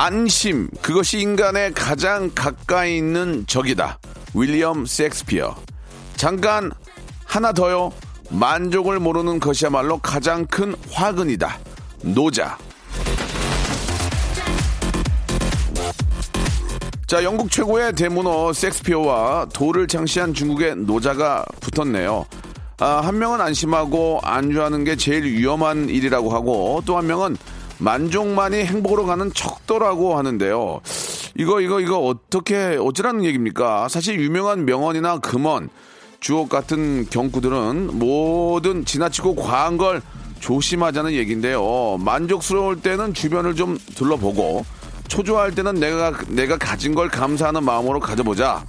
안심 0.00 0.68
그것이 0.80 1.18
인간의 1.18 1.72
가장 1.74 2.30
가까이 2.32 2.98
있는 2.98 3.44
적이다. 3.48 3.98
윌리엄 4.32 4.86
섹스피어. 4.86 5.56
잠깐 6.14 6.70
하나 7.24 7.52
더요. 7.52 7.90
만족을 8.30 9.00
모르는 9.00 9.40
것이야말로 9.40 9.98
가장 9.98 10.46
큰 10.46 10.76
화근이다. 10.92 11.58
노자. 12.02 12.56
자, 17.08 17.24
영국 17.24 17.50
최고의 17.50 17.94
대문호 17.94 18.52
섹스피어와 18.52 19.48
돌을 19.52 19.88
창시한 19.88 20.32
중국의 20.32 20.76
노자가 20.76 21.44
붙었네요. 21.58 22.24
아, 22.78 23.00
한 23.02 23.18
명은 23.18 23.40
안심하고 23.40 24.20
안주하는 24.22 24.84
게 24.84 24.94
제일 24.94 25.24
위험한 25.24 25.88
일이라고 25.88 26.30
하고 26.30 26.82
또 26.86 26.96
한 26.96 27.08
명은 27.08 27.36
만족만이 27.78 28.64
행복으로 28.64 29.06
가는 29.06 29.32
척도라고 29.32 30.16
하는데요. 30.16 30.80
이거 31.36 31.60
이거 31.60 31.80
이거 31.80 31.98
어떻게 31.98 32.76
어쩌라는 32.80 33.24
얘기입니까? 33.24 33.88
사실 33.88 34.20
유명한 34.20 34.64
명언이나 34.64 35.18
금언, 35.18 35.68
주옥 36.20 36.48
같은 36.48 37.06
경구들은 37.08 37.98
모든 37.98 38.84
지나치고 38.84 39.36
과한 39.36 39.76
걸 39.76 40.02
조심하자는 40.40 41.12
얘기인데요. 41.12 41.96
만족스러울 41.98 42.80
때는 42.80 43.14
주변을 43.14 43.54
좀 43.54 43.78
둘러보고 43.94 44.64
초조할 45.08 45.54
때는 45.54 45.74
내가 45.74 46.12
내가 46.28 46.58
가진 46.58 46.94
걸 46.94 47.08
감사하는 47.08 47.64
마음으로 47.64 48.00
가져보자. 48.00 48.64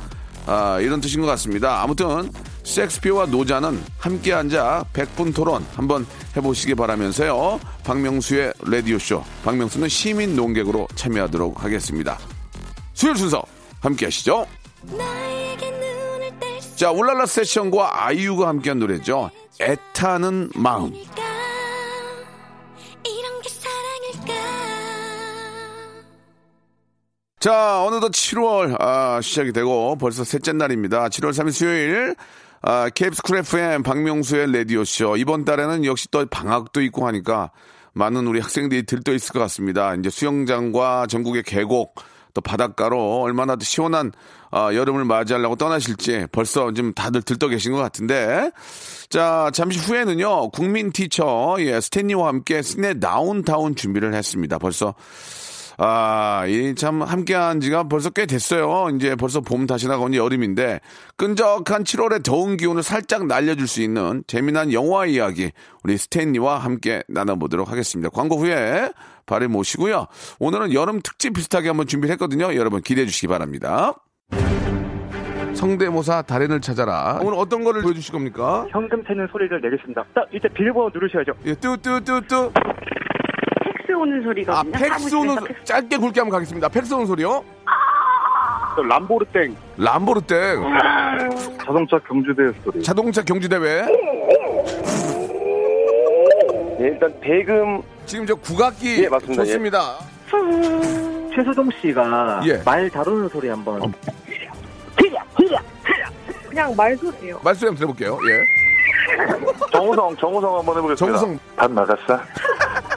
아, 0.45 0.79
이런 0.79 1.01
뜻인 1.01 1.21
것 1.21 1.27
같습니다. 1.27 1.81
아무튼 1.83 2.31
섹스피어와 2.63 3.27
노자는 3.27 3.81
함께 3.97 4.33
앉아 4.33 4.85
100분 4.93 5.33
토론 5.33 5.65
한번 5.75 6.05
해보시기 6.35 6.75
바라면서요. 6.75 7.59
박명수의 7.83 8.53
라디오쇼. 8.61 9.23
박명수는 9.43 9.89
시민 9.89 10.35
농객으로 10.35 10.87
참여하도록 10.95 11.63
하겠습니다. 11.63 12.17
수요일 12.93 13.17
순서 13.17 13.43
함께 13.81 14.05
하시죠. 14.05 14.45
자, 16.75 16.91
울랄라 16.91 17.25
세션과 17.25 18.05
아이유가 18.05 18.47
함께한 18.47 18.79
노래죠. 18.79 19.31
애타는 19.59 20.51
마음. 20.55 20.93
자, 27.39 27.85
어느덧 27.85 28.11
7월 28.11 28.75
아, 28.81 29.21
시작이 29.21 29.53
되고 29.53 29.95
벌써 29.97 30.25
셋째 30.25 30.51
날입니다. 30.51 31.07
7월 31.07 31.29
3일 31.31 31.51
수요일 31.53 32.15
아, 32.61 32.89
KBS 32.89 33.21
쿨 33.21 33.37
FM 33.37 33.83
박명수의 33.83 34.51
라디오쇼. 34.51 35.17
이번 35.17 35.45
달에는 35.45 35.85
역시 35.85 36.09
또 36.11 36.25
방학도 36.25 36.81
있고 36.81 37.07
하니까 37.07 37.51
많은 37.93 38.27
우리 38.27 38.39
학생들이 38.39 38.83
들떠 38.83 39.13
있을 39.13 39.33
것 39.33 39.39
같습니다. 39.39 39.95
이제 39.95 40.09
수영장과 40.09 41.07
전국의 41.07 41.43
계곡 41.43 41.95
또 42.33 42.41
바닷가로 42.41 43.21
얼마나 43.21 43.55
더 43.55 43.63
시원한 43.63 44.11
아, 44.51 44.73
여름을 44.73 45.05
맞이하려고 45.05 45.55
떠나실지 45.55 46.27
벌써 46.31 46.73
좀 46.73 46.93
다들 46.93 47.21
들떠 47.21 47.47
계신 47.47 47.71
것 47.71 47.79
같은데 47.79 48.51
자 49.09 49.49
잠시 49.53 49.79
후에는요 49.79 50.49
국민 50.51 50.91
teacher 50.91 51.57
예, 51.59 51.79
스탠리와 51.81 52.27
함께 52.27 52.61
시네 52.61 52.99
다운타운 52.99 53.75
준비를 53.75 54.13
했습니다. 54.13 54.59
벌써 54.59 54.93
아, 55.81 56.43
이 56.45 56.75
참 56.75 57.01
함께한 57.01 57.61
지가 57.61 57.83
벌써 57.83 58.09
꽤 58.09 58.25
됐어요. 58.25 58.89
이제 58.95 59.15
벌써 59.15 59.39
봄 59.39 59.65
다시 59.65 59.87
나가니 59.87 60.17
여름인데 60.17 60.81
끈적한 61.15 61.83
7월의 61.85 62.23
더운 62.23 62.57
기운을 62.57 62.83
살짝 62.83 63.25
날려줄 63.27 63.65
수 63.67 63.81
있는 63.81 64.23
재미난 64.27 64.73
영화 64.73 65.05
이야기 65.05 65.51
우리 65.83 65.97
스탠리와 65.97 66.57
함께 66.57 67.01
나눠보도록 67.07 67.71
하겠습니다. 67.71 68.09
광고 68.09 68.35
후에 68.37 68.91
바로 69.25 69.47
모시고요. 69.47 70.07
오늘은 70.39 70.73
여름 70.73 70.99
특집 71.01 71.33
비슷하게 71.33 71.69
한번 71.69 71.87
준비를 71.87 72.11
했거든요. 72.13 72.53
여러분 72.55 72.81
기대해 72.81 73.05
주시기 73.07 73.27
바랍니다. 73.27 73.93
성대모사 75.53 76.23
달인을 76.23 76.61
찾아라. 76.61 77.19
오늘 77.21 77.37
어떤 77.37 77.63
거를 77.63 77.81
보여주실 77.81 78.11
겁니까? 78.13 78.65
현금 78.69 79.03
세는 79.05 79.27
소리를 79.31 79.59
내겠습니다. 79.61 80.03
딱 80.13 80.25
이제 80.33 80.47
비밀번호 80.53 80.97
누르셔야죠. 80.97 81.31
예, 81.45 81.55
뚜뚜뚜뚜. 81.55 82.51
오는 83.99 84.19
아, 84.19 84.23
소리거든요. 84.23 84.71
팩스 84.71 85.15
오는, 85.15 85.35
소- 85.35 85.47
짧게 85.63 85.97
굵게 85.97 86.19
한번 86.19 86.37
가겠습니다. 86.37 86.67
팩스 86.69 86.93
오는 86.93 87.05
소리요? 87.05 87.43
또 88.75 88.83
람보르땡 88.83 89.55
람보르땡. 89.77 90.63
자동차 91.65 91.99
경주대 91.99 92.43
소리. 92.63 92.81
자동차 92.83 93.21
경주대회. 93.23 93.81
네, 96.77 96.85
일단 96.87 97.13
대금 97.19 97.81
지금 98.05 98.25
저 98.25 98.35
국악기 98.35 99.03
예, 99.03 99.09
맞습니다. 99.09 99.43
좋습니다. 99.43 99.95
최수종 101.35 101.69
씨가 101.81 102.41
예. 102.45 102.61
말 102.63 102.89
다루는 102.89 103.27
소리 103.29 103.49
한번. 103.49 103.93
그냥 106.49 106.75
말소리예요. 106.75 107.39
말소리 107.43 107.67
한번 107.67 107.75
들어볼게요. 107.75 108.17
예. 108.29 109.69
정우성, 109.71 110.15
정우성 110.17 110.57
한번 110.57 110.77
해보겠습니다. 110.77 111.17
정우성. 111.19 111.39
밥 111.55 111.71
나갔어? 111.71 112.19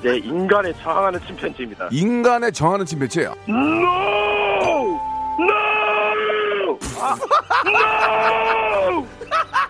네, 0.03 0.17
인간에 0.19 0.73
저항하는 0.83 1.21
침팬지입니다. 1.27 1.89
인간의 1.93 2.53
정하는 2.53 2.85
침배체예요. 2.85 3.35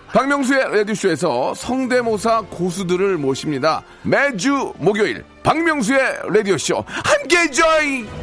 박명수의 0.07 0.75
라디오쇼에서 0.77 1.53
성대모사 1.55 2.43
고수들을 2.49 3.17
모십니다. 3.17 3.83
매주 4.03 4.73
목요일 4.77 5.23
박명수의 5.43 5.99
라디오쇼 6.29 6.83
함께 6.87 7.49
join! 7.51 8.22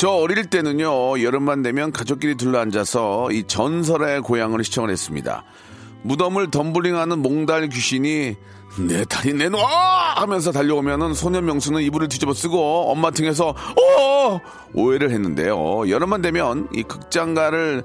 저 0.00 0.08
어릴 0.12 0.46
때는요, 0.46 1.22
여름만 1.22 1.60
되면 1.60 1.92
가족끼리 1.92 2.34
둘러앉아서 2.36 3.32
이 3.32 3.44
전설의 3.46 4.22
고향을 4.22 4.64
시청을 4.64 4.88
했습니다. 4.88 5.44
무덤을 6.04 6.50
덤블링하는 6.50 7.18
몽달 7.18 7.68
귀신이 7.68 8.34
내 8.78 9.04
다리 9.04 9.34
내놔! 9.34 9.60
하면서 10.16 10.52
달려오면은 10.52 11.12
소년 11.12 11.44
명수는 11.44 11.82
이불을 11.82 12.08
뒤집어 12.08 12.32
쓰고 12.32 12.90
엄마 12.90 13.10
등에서 13.10 13.50
어! 13.50 14.40
오해를 14.72 15.10
했는데요. 15.10 15.90
여름만 15.90 16.22
되면 16.22 16.66
이 16.72 16.82
극장가를 16.82 17.82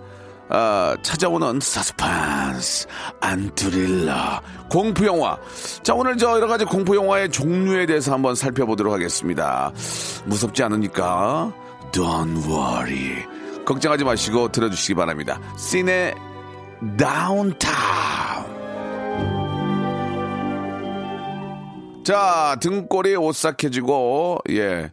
아, 0.48 0.96
찾아오는 1.02 1.60
사스판스, 1.60 2.88
안트릴라, 3.20 4.42
공포영화. 4.70 5.38
자, 5.84 5.94
오늘 5.94 6.16
저 6.16 6.38
여러 6.38 6.48
가지 6.48 6.64
공포영화의 6.64 7.32
종류에 7.32 7.86
대해서 7.88 8.14
한번 8.14 8.36
살펴보도록 8.36 8.94
하겠습니다. 8.94 9.74
무섭지 10.24 10.64
않으니까, 10.64 11.52
don't 11.96 12.46
worry. 12.46 13.26
걱정하지 13.66 14.04
마시고 14.04 14.52
들어주시기 14.52 14.96
바랍니다. 14.96 15.40
시네 15.58 16.14
다운타운. 16.98 18.54
자, 22.04 22.58
등골이 22.60 23.16
오싹해지고, 23.16 24.40
예, 24.52 24.92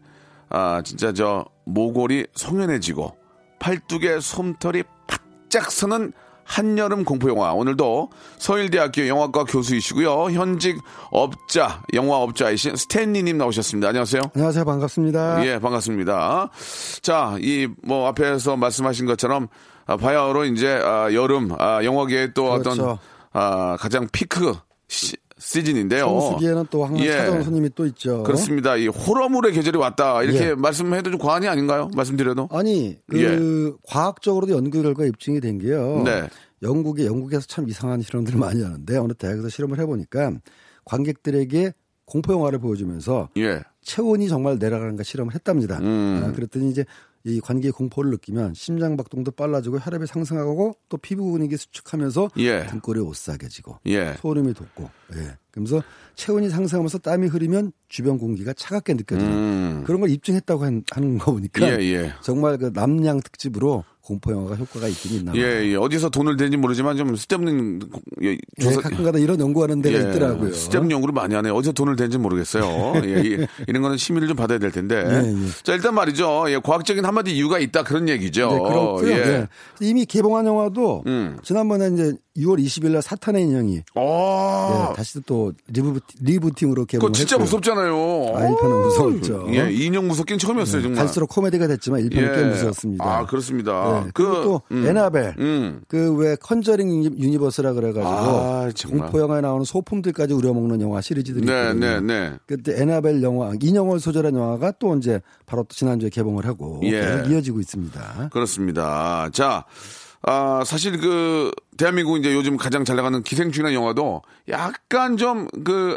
아, 0.49 0.81
진짜 0.82 1.12
저, 1.12 1.44
모골이 1.64 2.26
송연해지고, 2.34 3.14
팔뚝에 3.58 4.20
솜털이 4.20 4.84
바짝 5.06 5.70
서는 5.70 6.12
한여름 6.44 7.05
공포영화. 7.05 7.53
오늘도 7.55 8.11
서일대학교 8.39 9.09
영화과 9.09 9.44
교수이시고요. 9.44 10.31
현직 10.33 10.79
업자, 11.11 11.83
영화업자이신 11.93 12.77
스탠리님 12.77 13.39
나오셨습니다. 13.39 13.89
안녕하세요. 13.89 14.23
안녕하세요. 14.35 14.65
반갑습니다. 14.65 15.47
예, 15.47 15.59
반갑습니다. 15.59 16.50
자, 17.03 17.37
이 17.41 17.69
뭐 17.85 18.06
앞에서 18.09 18.56
말씀하신 18.56 19.06
것처럼 19.06 19.49
아, 19.87 19.97
바야흐로 19.97 20.44
이제 20.47 20.69
아, 20.85 21.12
여름 21.12 21.50
아, 21.59 21.83
영화계의 21.83 22.33
또 22.35 22.53
어떤 22.53 22.75
그렇죠. 22.77 22.99
아, 23.33 23.77
가장 23.81 24.06
피크 24.12 24.55
시, 24.89 25.17
시즌인데요. 25.43 26.06
성수기에는 26.06 26.67
또 26.71 26.85
항상 26.85 27.05
예. 27.05 27.11
찾아오는 27.11 27.43
손님이 27.43 27.71
또 27.75 27.85
있죠. 27.87 28.23
그렇습니다. 28.23 28.77
이 28.77 28.87
호러물의 28.87 29.53
계절이 29.53 29.77
왔다 29.77 30.23
이렇게 30.23 30.50
예. 30.50 30.55
말씀해도 30.55 31.11
좀 31.11 31.19
과언이 31.19 31.49
아닌가요? 31.49 31.91
말씀드려도. 31.94 32.49
아니 32.53 32.97
그 33.09 33.21
예. 33.21 33.77
과학적으로도 33.89 34.55
연구 34.55 34.83
결과 34.83 35.05
입증이 35.05 35.41
된 35.41 35.59
게요. 35.59 36.03
네. 36.05 36.29
영국에 36.62 37.06
영국에서 37.06 37.44
참 37.47 37.69
이상한 37.69 38.03
실험들을 38.03 38.39
많이 38.39 38.62
하는데 38.62 38.97
어느 38.97 39.15
대학에서 39.15 39.49
실험을 39.49 39.81
해보니까 39.81 40.33
관객들에게 40.85 41.73
공포 42.05 42.33
영화를 42.33 42.61
보여주면서 42.61 43.29
예. 43.39 43.62
체온이 43.83 44.29
정말 44.29 44.59
내려가는가 44.61 45.03
실험을 45.03 45.35
했답니다. 45.35 45.79
음. 45.81 46.23
아, 46.25 46.33
그랬더니 46.33 46.71
이제 46.71 46.85
이 47.24 47.40
관객의 47.40 47.72
공포를 47.72 48.10
느끼면 48.10 48.54
심장 48.54 48.96
박동도 48.96 49.30
빨라지고 49.30 49.78
혈압이 49.78 50.06
상승하고 50.06 50.74
또 50.88 50.96
피부 50.96 51.30
근육이 51.32 51.56
수축하면서 51.56 52.30
예. 52.38 52.66
등골이 52.66 53.00
오싹해지고 53.00 53.78
예. 53.86 54.14
소름이 54.20 54.54
돋고 54.54 54.90
예. 55.16 55.36
그러면서 55.52 55.82
체온이 56.16 56.48
상승하면서 56.50 56.98
땀이 56.98 57.28
흐르면 57.28 57.72
주변 57.88 58.19
공기가 58.19 58.52
차갑게 58.52 58.94
느껴지는 58.94 59.32
음. 59.32 59.84
그런 59.86 60.00
걸 60.00 60.10
입증했다고 60.10 60.64
한- 60.64 60.82
하는 60.90 61.19
거 61.19 61.32
보니까 61.32 61.69
예, 61.80 61.84
예. 61.84 62.12
정말 62.22 62.58
그 62.58 62.70
남양 62.74 63.20
특집으로 63.20 63.84
공포 64.02 64.32
영화가 64.32 64.56
효과가 64.56 64.88
있긴 64.88 65.20
있나 65.20 65.32
봐요. 65.32 65.40
예, 65.40 65.64
예. 65.70 65.76
어디서 65.76 66.08
돈을 66.08 66.37
대는지 66.37 66.56
모르지만 66.56 66.96
좀 66.96 67.14
쓸데없는 67.14 67.81
예, 68.22 68.31
예, 68.31 68.38
조사 68.60 68.81
가끔가다 68.81 69.19
이런 69.19 69.38
연구하는 69.38 69.81
데가 69.81 69.96
예, 69.96 70.10
있더라고요. 70.10 70.52
쓸데없는 70.52 70.90
연구를 70.90 71.12
많이 71.12 71.34
하네요. 71.37 71.54
어디서 71.54 71.72
돈을 71.72 71.94
대는지 71.94 72.19
모르겠어요. 72.19 72.94
예, 73.04 73.20
이, 73.20 73.46
이런 73.69 73.82
거는 73.82 73.96
심의를 73.96 74.26
좀 74.26 74.37
받아야 74.37 74.58
될 74.58 74.72
텐데. 74.72 75.04
예, 75.06 75.28
예. 75.28 75.49
자, 75.62 75.75
일단 75.75 75.94
말이죠. 75.94 76.46
예, 76.49 76.58
과학적인 76.58 77.04
한마디 77.04 77.32
이유가 77.32 77.60
있다 77.60 77.84
그런 77.84 78.08
얘기죠. 78.08 78.50
네, 78.50 78.58
그렇고요. 78.58 79.08
예. 79.08 79.16
예. 79.16 79.49
이미 79.81 80.05
개봉한 80.05 80.46
영화도 80.46 81.05
음. 81.06 81.38
지난번에 81.44 81.90
이제 81.94 82.12
6월 82.37 82.58
20일 82.64 82.93
날 82.93 83.02
사탄의 83.02 83.43
인형이 83.44 83.82
어, 83.94 84.88
예, 84.90 84.96
다시 84.96 85.20
또 85.26 85.52
리부팅, 85.69 86.00
리부팅으로 86.23 86.82
그거 86.82 86.87
개봉을 86.87 87.12
진짜. 87.12 87.37
무섭잖아요. 87.37 87.93
아, 87.93 88.40
1편은 88.49 88.82
무서웠죠. 88.87 89.46
예, 89.50 89.70
인형 89.70 90.08
무섭긴 90.08 90.38
처음이었어요, 90.38 90.81
정말. 90.82 91.05
갈수록 91.05 91.26
코미디가 91.29 91.67
됐지만 91.67 92.00
1편은 92.08 92.34
꽤 92.34 92.44
무서웠습니다. 92.44 93.05
아, 93.05 93.26
그렇습니다. 93.26 94.05
예, 94.06 94.11
그리고 94.14 94.43
또 94.43 94.62
음. 94.73 94.87
애나벨 94.87 95.34
음. 95.38 95.82
그왜 95.88 96.37
컨저링 96.37 96.88
Uni- 96.88 97.19
Universe라 97.19 97.75
그래 97.75 97.88
가지고 97.93 98.08
아, 98.08 98.70
정말. 98.75 99.00
공포 99.11 99.20
영화에 99.20 99.43
나오는 99.43 99.64
소품들까지 99.64 100.32
우려먹는 100.32 100.81
영화 100.81 101.02
시리즈들이 101.02 101.44
네, 101.44 101.52
있거든요. 101.61 102.00
네, 102.00 102.00
네. 102.00 102.32
그때 102.46 102.81
애나벨 102.81 103.23
영화 103.23 103.52
인형을 103.61 104.00
소재한 104.00 104.34
영화가 104.34 104.73
또 104.79 104.96
이제 104.96 105.20
바로 105.44 105.64
또 105.64 105.75
지난주에 105.75 106.08
개봉을 106.08 106.46
하고 106.46 106.81
예. 106.84 106.93
계속 107.00 107.31
이어지고 107.31 107.61
있습니다. 107.61 108.31
그렇습니다. 108.32 109.29
자, 109.32 109.64
아, 110.22 110.62
사실 110.64 110.98
그, 110.98 111.50
대한민국 111.76 112.19
이제 112.19 112.32
요즘 112.34 112.56
가장 112.56 112.84
잘 112.84 112.96
나가는 112.96 113.22
기생충이라는 113.22 113.74
영화도 113.74 114.22
약간 114.48 115.16
좀 115.16 115.48
그, 115.64 115.96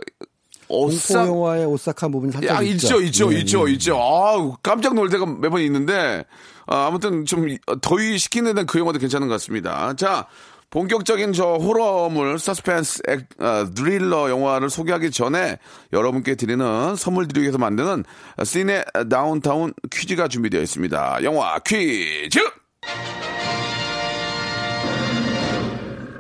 오싹, 0.67 1.27
영화의 1.27 1.65
오싹한 1.65 2.11
부분이 2.11 2.31
살짝 2.31 2.57
야, 2.57 2.61
있죠, 2.63 2.99
있죠, 3.01 3.31
예, 3.31 3.39
있죠, 3.39 3.69
예. 3.69 3.73
있죠. 3.73 3.97
아 4.01 4.57
깜짝 4.63 4.95
놀 4.95 5.09
때가 5.09 5.25
매번 5.25 5.61
있는데, 5.61 6.25
아, 6.65 6.87
아무튼 6.87 7.25
좀 7.25 7.47
더위 7.81 8.17
식히는 8.17 8.55
데는 8.55 8.65
그 8.65 8.79
영화도 8.79 8.97
괜찮은 8.97 9.27
것 9.27 9.35
같습니다. 9.35 9.93
자, 9.95 10.25
본격적인 10.71 11.33
저 11.33 11.53
호러물, 11.53 12.39
서스펜스, 12.39 13.03
액, 13.07 13.27
아, 13.39 13.69
드릴러 13.75 14.29
영화를 14.31 14.71
소개하기 14.71 15.11
전에 15.11 15.59
여러분께 15.93 16.33
드리는 16.35 16.95
선물 16.95 17.27
드리기 17.27 17.43
위해서 17.43 17.59
만드는 17.59 18.03
시네 18.43 18.83
다운타운 19.09 19.73
퀴즈가 19.91 20.27
준비되어 20.27 20.61
있습니다. 20.61 21.23
영화 21.23 21.59
퀴즈! 21.59 22.39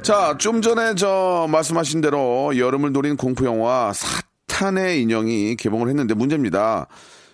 자, 0.05 0.37
좀 0.37 0.61
전에 0.61 0.93
저 0.95 1.47
말씀하신 1.49 2.01
대로 2.01 2.55
여름을 2.55 2.91
노린 2.91 3.17
공포 3.17 3.43
영화 3.45 3.91
사탄의 3.93 5.01
인형이 5.01 5.55
개봉을 5.55 5.89
했는데 5.89 6.13
문제입니다. 6.13 6.87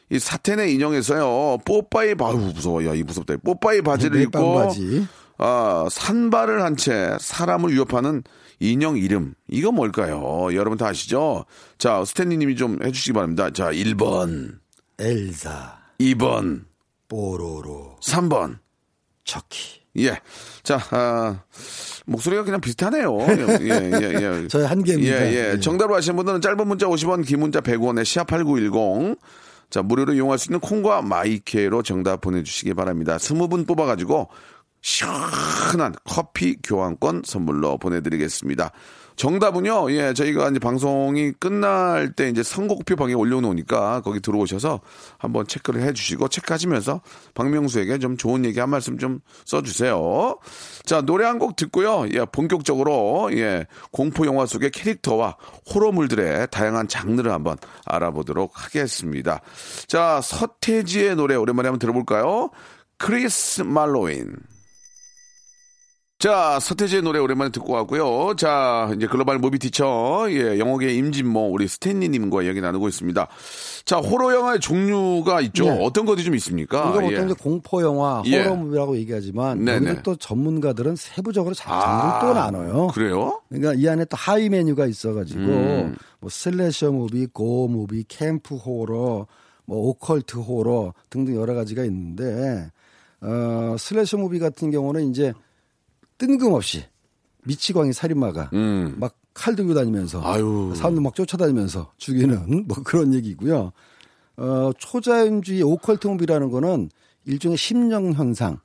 이 0.09 0.19
사탄의 0.19 0.73
인형에서요 0.73 1.59
뽀빠이 1.65 2.15
바 2.15 2.29
아유, 2.29 2.38
무서워 2.38 2.85
야이 2.85 3.03
무섭다 3.03 3.35
뽀빠이 3.44 3.81
바지를 3.81 4.18
네, 4.18 4.23
입고 4.23 4.56
빵바지. 4.56 5.07
아 5.38 5.88
산발을 5.91 6.62
한 6.63 6.75
채 6.77 7.18
사람을 7.19 7.71
위협하는 7.73 8.23
인형 8.59 8.97
이름 8.97 9.33
이거 9.50 9.71
뭘까요? 9.71 10.50
여러분 10.53 10.77
다 10.77 10.88
아시죠? 10.88 11.45
자 11.77 12.03
스탠리님이 12.06 12.56
좀 12.56 12.77
해주시기 12.83 13.13
바랍니다. 13.13 13.50
자 13.51 13.71
1번, 13.71 14.59
엘사, 15.00 15.77
2번, 16.00 16.63
뽀로로, 17.09 17.97
3번. 18.01 18.59
척키. 19.25 19.81
예. 19.98 20.20
자, 20.64 20.80
아, 20.92 21.44
목소리가 22.06 22.44
그냥 22.44 22.62
비슷하네요. 22.62 23.18
예, 23.22 23.58
예, 23.62 24.44
예. 24.44 24.48
저의 24.50 24.68
한계입니다. 24.68 25.16
예, 25.16 25.32
예. 25.32 25.52
예. 25.54 25.60
정답을 25.60 25.96
아시는 25.96 26.16
분들은 26.16 26.42
짧은 26.42 26.68
문자 26.68 26.88
50원, 26.88 27.26
긴 27.26 27.40
문자 27.42 27.62
100원에 27.62 28.04
샵8910. 28.04 29.18
자, 29.70 29.82
무료로 29.82 30.14
이용할 30.14 30.38
수 30.38 30.50
있는 30.50 30.60
콩과 30.60 31.02
마이케로 31.02 31.82
정답 31.84 32.22
보내주시기 32.22 32.74
바랍니다. 32.74 33.18
20분 33.18 33.66
뽑아가지고 33.68 34.30
시원한 34.82 35.94
커피 36.04 36.58
교환권 36.62 37.24
선물로 37.26 37.78
보내드리겠습니다. 37.78 38.72
정답은요, 39.21 39.91
예, 39.91 40.15
저희가 40.15 40.50
이제 40.50 40.57
방송이 40.57 41.31
끝날 41.33 42.12
때 42.13 42.27
이제 42.27 42.41
선곡표 42.41 42.95
방에 42.95 43.13
올려놓으니까 43.13 44.01
거기 44.01 44.19
들어오셔서 44.19 44.79
한번 45.19 45.45
체크를 45.45 45.83
해주시고 45.83 46.27
체크하시면서 46.27 47.01
박명수에게 47.35 48.00
좀 48.00 48.18
좋은 48.18 48.45
얘기 48.45 48.59
한 48.59 48.71
말씀 48.71 48.97
좀 48.97 49.19
써주세요. 49.45 50.39
자, 50.85 51.01
노래 51.01 51.25
한 51.25 51.38
곡 51.38 51.56
듣고요. 51.56 52.07
예, 52.15 52.25
본격적으로, 52.25 53.29
예, 53.33 53.68
공포 53.91 54.25
영화 54.25 54.47
속의 54.47 54.71
캐릭터와 54.71 55.38
호러물들의 55.71 56.47
다양한 56.50 56.88
장르를 56.88 57.31
한번 57.31 57.57
알아보도록 57.85 58.54
하겠습니다. 58.56 59.42
자, 59.85 60.19
서태지의 60.23 61.16
노래 61.16 61.35
오랜만에 61.35 61.68
한번 61.68 61.78
들어볼까요? 61.78 62.49
크리스말로윈. 62.97 64.33
자, 66.21 66.59
서태지의 66.61 67.01
노래 67.01 67.18
오랜만에 67.18 67.49
듣고 67.49 67.73
왔고요. 67.73 68.35
자, 68.35 68.92
이제 68.95 69.07
글로벌 69.07 69.40
movie 69.40 69.57
teacher, 69.57 70.28
예, 70.30 70.59
영어계 70.59 70.94
임진모, 70.94 71.51
우리 71.51 71.68
스탠리님과 71.68 72.44
이야기 72.44 72.61
나누고 72.61 72.87
있습니다. 72.90 73.28
자, 73.85 73.97
호러 73.97 74.31
영화의 74.31 74.59
종류가 74.59 75.42
있죠. 75.42 75.63
네. 75.63 75.80
어떤 75.83 76.06
것이 76.06 76.23
좀 76.23 76.35
있습니까? 76.35 76.92
우리가 76.92 77.01
보통 77.01 77.30
예. 77.31 77.33
공포 77.33 77.81
영화, 77.81 78.21
예. 78.28 78.44
horror 78.44 78.65
movie라고 78.65 78.97
얘기하지만 78.97 79.66
네네. 79.66 79.87
여기서 79.87 80.01
또 80.04 80.16
전문가들은 80.16 80.95
세부적으로 80.95 81.56
자- 81.56 81.73
아, 81.73 82.19
장르를 82.19 82.19
또 82.35 82.40
나눠요. 82.40 82.87
그래요? 82.94 83.42
그러니까 83.49 83.73
이 83.73 83.87
안에 83.90 84.06
또 84.06 84.16
하위 84.16 84.47
메뉴가 84.49 84.85
있어가지고 84.85 85.40
음. 85.42 85.95
뭐 86.19 86.30
slasher 86.30 86.92
movie, 86.92 87.26
gore 87.33 87.68
movie, 87.68 88.04
camp 88.07 88.54
horror, 88.57 89.26
뭐 89.66 89.87
occult 89.90 90.38
horror 90.38 90.94
등등 91.09 91.35
여러 91.35 91.56
가지가 91.56 91.83
있는데 91.85 92.69
어 93.21 93.75
slasher 93.80 94.18
movie 94.18 94.38
같은 94.37 94.69
경우는 94.69 95.09
이제 95.09 95.33
뜬금없이 96.21 96.83
미치광이 97.45 97.94
살인마가 97.94 98.51
음. 98.54 98.95
막칼 98.99 99.56
들고 99.56 99.73
다니면서 99.73 100.21
아유. 100.23 100.71
사람들 100.75 101.01
막 101.01 101.16
쫓아다니면서 101.16 101.94
죽이는 101.97 102.66
뭐 102.69 102.78
그런 102.83 103.16
얘기고요. 103.16 103.71
어 104.37 104.71
초자연주의 104.78 105.63
occult 105.64 106.06
movie라는 106.07 106.52
거는 106.51 106.92
일종의 107.25 107.57
심령 107.57 108.13
현상 108.13 108.59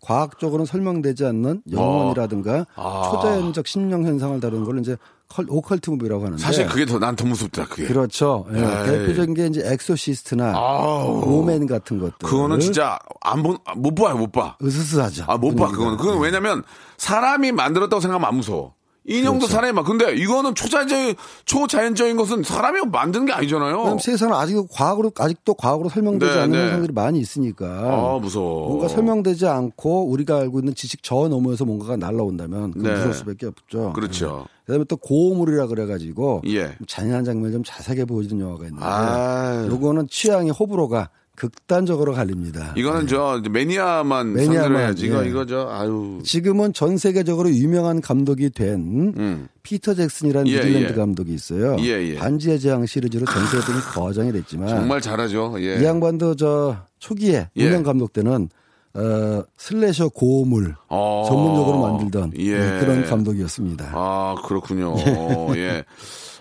과학적으로는 0.00 0.64
설명되지 0.66 1.24
않는 1.26 1.62
영혼이라든가 1.70 2.66
아. 2.76 3.10
초자연적 3.12 3.66
심령 3.66 4.04
현상을 4.04 4.38
다루는 4.40 4.64
걸 4.64 4.78
이제 4.78 4.96
cul- 5.28 5.46
occult 5.48 5.90
movie라고 5.90 6.24
하는데 6.24 6.42
사실 6.42 6.66
그게 6.66 6.86
더 6.86 6.98
난 6.98 7.14
더 7.16 7.26
무섭다, 7.26 7.66
그게. 7.66 7.86
그렇죠. 7.86 8.46
예. 8.54 8.60
대표적인 8.60 9.34
게 9.34 9.46
이제 9.46 9.60
엑소시스트나 9.64 10.56
아우. 10.56 11.22
오맨 11.26 11.66
같은 11.66 11.98
것들. 11.98 12.26
그거는 12.28 12.60
진짜 12.60 12.98
안 13.20 13.42
본, 13.42 13.58
못 13.76 13.94
봐요, 13.94 14.16
못 14.16 14.32
봐. 14.32 14.56
으스스하죠. 14.62 15.24
아, 15.26 15.36
못 15.36 15.54
봐. 15.54 15.68
그거는. 15.68 15.98
그건 15.98 16.20
왜냐면 16.20 16.62
사람이 16.96 17.52
만들었다고 17.52 18.00
생각하면 18.00 18.26
안 18.28 18.36
무서워. 18.36 18.72
인형도 19.08 19.46
그렇죠. 19.46 19.54
사람이 19.54 19.72
막, 19.72 19.84
근데 19.84 20.14
이거는 20.14 20.54
초자연적인, 20.54 21.14
초자연적인 21.46 22.16
것은 22.16 22.42
사람이 22.42 22.80
만드는 22.92 23.26
게 23.26 23.32
아니잖아요. 23.32 23.76
왜냐면 23.78 23.98
세상은 23.98 24.34
아직도 24.34 24.66
과학으로 24.66 25.10
아직도 25.18 25.54
과학으로 25.54 25.88
설명되지 25.88 26.32
네, 26.32 26.38
않는 26.40 26.50
네. 26.52 26.64
현상들이 26.64 26.92
많이 26.92 27.18
있으니까. 27.18 27.66
아, 27.66 28.18
무서워. 28.20 28.68
뭔가 28.68 28.88
설명되지 28.88 29.46
않고 29.46 30.10
우리가 30.10 30.38
알고 30.38 30.58
있는 30.58 30.74
지식 30.74 31.02
저 31.02 31.26
너머에서 31.28 31.64
뭔가가 31.64 31.96
날라온다면 31.96 32.72
그 32.72 32.78
네. 32.80 32.92
무서울 32.92 33.14
수밖에 33.14 33.46
없죠. 33.46 33.94
그렇죠. 33.94 34.46
그다음에 34.66 34.84
또 34.84 34.96
고물이라 34.98 35.66
그래가지고 35.68 36.42
예. 36.48 36.76
잔인한 36.86 37.24
장면을 37.24 37.52
좀 37.52 37.64
자세하게 37.64 38.04
보여주는 38.04 38.44
영화가 38.44 38.64
있는데 38.64 38.84
아. 38.84 39.66
요거는 39.66 40.08
취향이 40.10 40.50
호불호가 40.50 41.08
극단적으로 41.38 42.14
갈립니다. 42.14 42.74
이거는 42.76 43.06
저 43.06 43.40
매니아만 43.48 44.34
네. 44.34 44.42
매니아만. 44.42 44.98
이거 44.98 45.24
예. 45.24 45.28
이거 45.28 45.46
저 45.46 45.68
아유. 45.70 46.18
지금은 46.24 46.72
전 46.72 46.98
세계적으로 46.98 47.48
유명한 47.50 48.00
감독이 48.00 48.50
된 48.50 49.14
음. 49.16 49.48
피터 49.62 49.94
잭슨이라는 49.94 50.48
예, 50.48 50.56
뉴질랜드 50.56 50.92
예. 50.92 50.94
감독이 50.96 51.32
있어요. 51.32 51.76
예, 51.78 52.08
예. 52.08 52.14
반지의 52.16 52.58
제왕 52.58 52.86
시리즈로 52.86 53.24
전 53.26 53.46
세계적인 53.46 53.80
거장이 53.92 54.32
됐지만 54.32 54.68
정말 54.68 55.00
잘하죠. 55.00 55.54
예. 55.60 55.80
이 55.80 55.84
양반도 55.84 56.34
저 56.34 56.76
초기에 56.98 57.48
예. 57.56 57.62
유명 57.62 57.84
감독 57.84 58.12
때는 58.12 58.48
어, 58.94 59.44
슬래셔 59.56 60.08
고물 60.08 60.74
어. 60.88 61.24
전문적으로 61.28 61.80
만들던 61.82 62.32
예. 62.38 62.58
네, 62.58 62.80
그런 62.80 63.04
감독이었습니다. 63.04 63.92
아, 63.94 64.34
그렇군요. 64.44 64.96
예. 65.56 65.84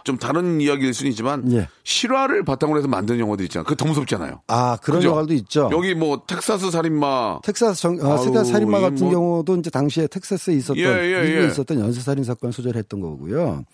좀 0.08 0.18
다른 0.18 0.62
이야기일 0.62 0.94
수는 0.94 1.12
있지만 1.12 1.52
예. 1.52 1.68
실화를 1.84 2.46
바탕으로 2.46 2.80
해서 2.80 2.88
만든 2.88 3.20
영화들 3.20 3.44
있잖아요. 3.46 3.66
그거 3.66 3.76
더 3.76 3.86
무섭잖아요. 3.86 4.42
아 4.48 4.78
그런 4.82 5.00
그죠? 5.00 5.10
영화도 5.10 5.34
있죠. 5.34 5.70
여기 5.74 5.94
뭐 5.96 6.24
텍사스 6.26 6.72
살인마 6.72 7.42
텍사스 7.44 7.82
정, 7.82 8.00
어, 8.02 8.14
아우, 8.14 8.24
텍사스 8.24 8.52
살인마 8.54 8.80
같은 8.80 9.00
뭐- 9.00 9.12
경우도 9.12 9.58
이제 9.58 9.70
당시에 9.70 10.08
텍사스에 10.08 10.54
있었던 10.56 10.78
예, 10.78 10.86
예, 10.86 11.42
예. 11.42 11.48
있었던 11.48 11.78
연쇄 11.82 12.00
살인 12.00 12.24
사건 12.24 12.54
소재했던 12.54 13.02
거고요. 13.02 13.66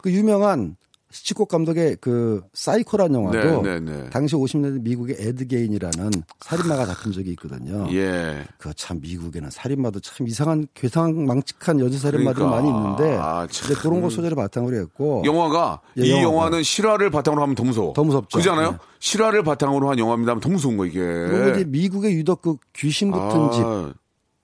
그 0.00 0.12
유명한 0.12 0.76
히치콕 1.12 1.48
감독의 1.48 1.98
그 2.00 2.42
사이코란 2.54 3.14
영화도 3.14 3.62
네, 3.62 3.78
네, 3.78 3.92
네. 3.92 4.10
당시 4.10 4.34
50년대 4.34 4.82
미국의 4.82 5.16
에드 5.18 5.46
게인이라는 5.46 6.10
살인마가 6.40 6.86
잡힌 6.86 7.12
적이 7.12 7.30
있거든요. 7.32 7.86
예. 7.92 8.44
그 8.58 8.72
참 8.74 8.98
미국에는 9.00 9.50
살인마도 9.50 10.00
참 10.00 10.26
이상한 10.26 10.66
괴상 10.74 11.26
망측한 11.26 11.78
연쇄 11.80 11.98
살인마들이 11.98 12.44
그러니까. 12.46 12.56
많이 12.62 12.68
있는데 12.68 13.18
아, 13.20 13.46
참. 13.50 13.70
이제 13.70 13.80
그런 13.80 14.00
거 14.00 14.08
소재를 14.10 14.34
바탕으로 14.34 14.74
했고 14.76 15.22
영화가 15.24 15.80
예, 15.98 16.02
이 16.02 16.10
영화가. 16.10 16.22
영화는 16.32 16.62
실화를 16.62 17.10
바탕으로 17.10 17.42
하면 17.42 17.54
더 17.54 17.62
무서워. 17.64 17.92
더 17.92 18.02
무섭죠. 18.02 18.38
그잖아요. 18.38 18.72
네. 18.72 18.78
실화를 18.98 19.42
바탕으로 19.42 19.90
한 19.90 19.98
영화입니다 19.98 20.30
하면 20.32 20.40
더 20.40 20.48
무서운 20.48 20.76
거 20.78 20.86
이게. 20.86 20.98
그리고 21.00 21.50
이제 21.50 21.64
미국의 21.68 22.14
유독 22.14 22.40
그 22.42 22.56
귀신 22.74 23.12
집, 23.12 23.18
아, 23.20 23.92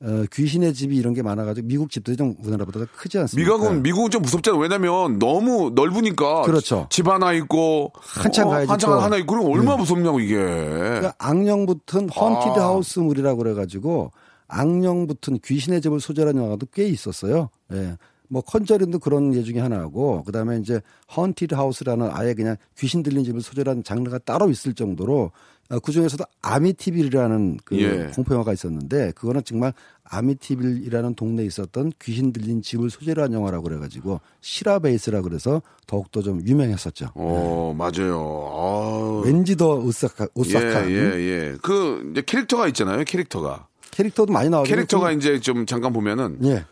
어, 0.00 0.24
귀신의 0.32 0.74
집이 0.74 0.96
이런 0.96 1.12
게 1.12 1.22
많아가지고 1.22 1.66
미국 1.66 1.90
집들이 1.90 2.16
좀 2.16 2.36
우리나라보다 2.40 2.86
크지 2.96 3.18
않습니까? 3.18 3.52
미국은 3.52 3.82
미국은 3.82 4.10
좀 4.10 4.22
무섭잖아요. 4.22 4.60
왜냐면 4.60 5.18
너무 5.18 5.72
넓으니까 5.74 6.42
그렇죠. 6.42 6.86
집 6.90 7.08
하나 7.08 7.32
있고 7.32 7.92
한참 7.96 8.46
어, 8.46 8.50
가야지 8.50 8.70
한참 8.70 8.90
또. 8.90 9.00
하나 9.00 9.16
있고 9.16 9.34
그럼 9.34 9.50
얼마나 9.50 9.76
무섭냐고 9.76 10.20
이게. 10.20 10.36
그러니까 10.36 11.14
악령 11.18 11.66
붙은 11.66 12.08
haunted 12.10 12.60
아. 12.60 12.66
house물이라고 12.68 13.38
그래가지고 13.38 14.12
악령 14.46 15.08
붙은 15.08 15.40
귀신의 15.44 15.80
집을 15.80 16.00
소재로 16.00 16.28
한 16.28 16.36
영화도 16.36 16.66
꽤 16.72 16.86
있었어요. 16.86 17.50
예. 17.72 17.96
뭐 18.28 18.42
컨저링도 18.42 18.98
그런 18.98 19.34
예 19.34 19.42
중에 19.42 19.58
하나고 19.60 20.22
그다음에 20.24 20.58
이제 20.58 20.80
haunted 21.16 21.54
house라는 21.54 22.10
아예 22.12 22.34
그냥 22.34 22.56
귀신 22.78 23.02
들린 23.02 23.24
집을 23.24 23.40
소재로 23.40 23.70
한 23.70 23.82
장르가 23.82 24.18
따로 24.18 24.50
있을 24.50 24.74
정도로 24.74 25.32
어, 25.70 25.78
그 25.80 25.92
중에서도 25.92 26.24
아미티빌이라는 26.40 27.58
그 27.64 27.78
예. 27.78 28.10
공포 28.14 28.32
영화가 28.32 28.54
있었는데 28.54 29.12
그거는 29.12 29.42
정말 29.44 29.74
아미티빌이라는 30.04 31.14
동네에 31.14 31.44
있었던 31.44 31.92
귀신 32.00 32.32
들린 32.32 32.62
집을 32.62 32.88
소재로 32.88 33.22
한 33.22 33.32
영화라고 33.34 33.64
그래 33.64 33.78
가지고 33.78 34.20
실화 34.40 34.78
베이스라 34.78 35.20
그래서 35.20 35.60
더욱더 35.86 36.22
좀 36.22 36.40
유명했었죠. 36.46 37.10
어 37.14 37.74
맞아요. 37.76 38.50
아. 38.50 39.22
왠지 39.24 39.56
더 39.56 39.74
오싹한, 39.74 40.28
오싹한 40.34 40.90
예, 40.90 40.94
예, 40.94 41.18
예. 41.18 41.56
그, 41.62 42.08
이제 42.12 42.22
캐릭터가 42.22 42.68
있잖아요, 42.68 43.04
캐릭터가. 43.04 43.66
캐릭터도 43.90 44.32
많이 44.32 44.48
나오고 44.48 44.66
캐릭터가 44.66 45.12
이제 45.12 45.40
좀 45.40 45.66
잠깐 45.66 45.92
보면은, 45.92 46.38
예. 46.44 46.64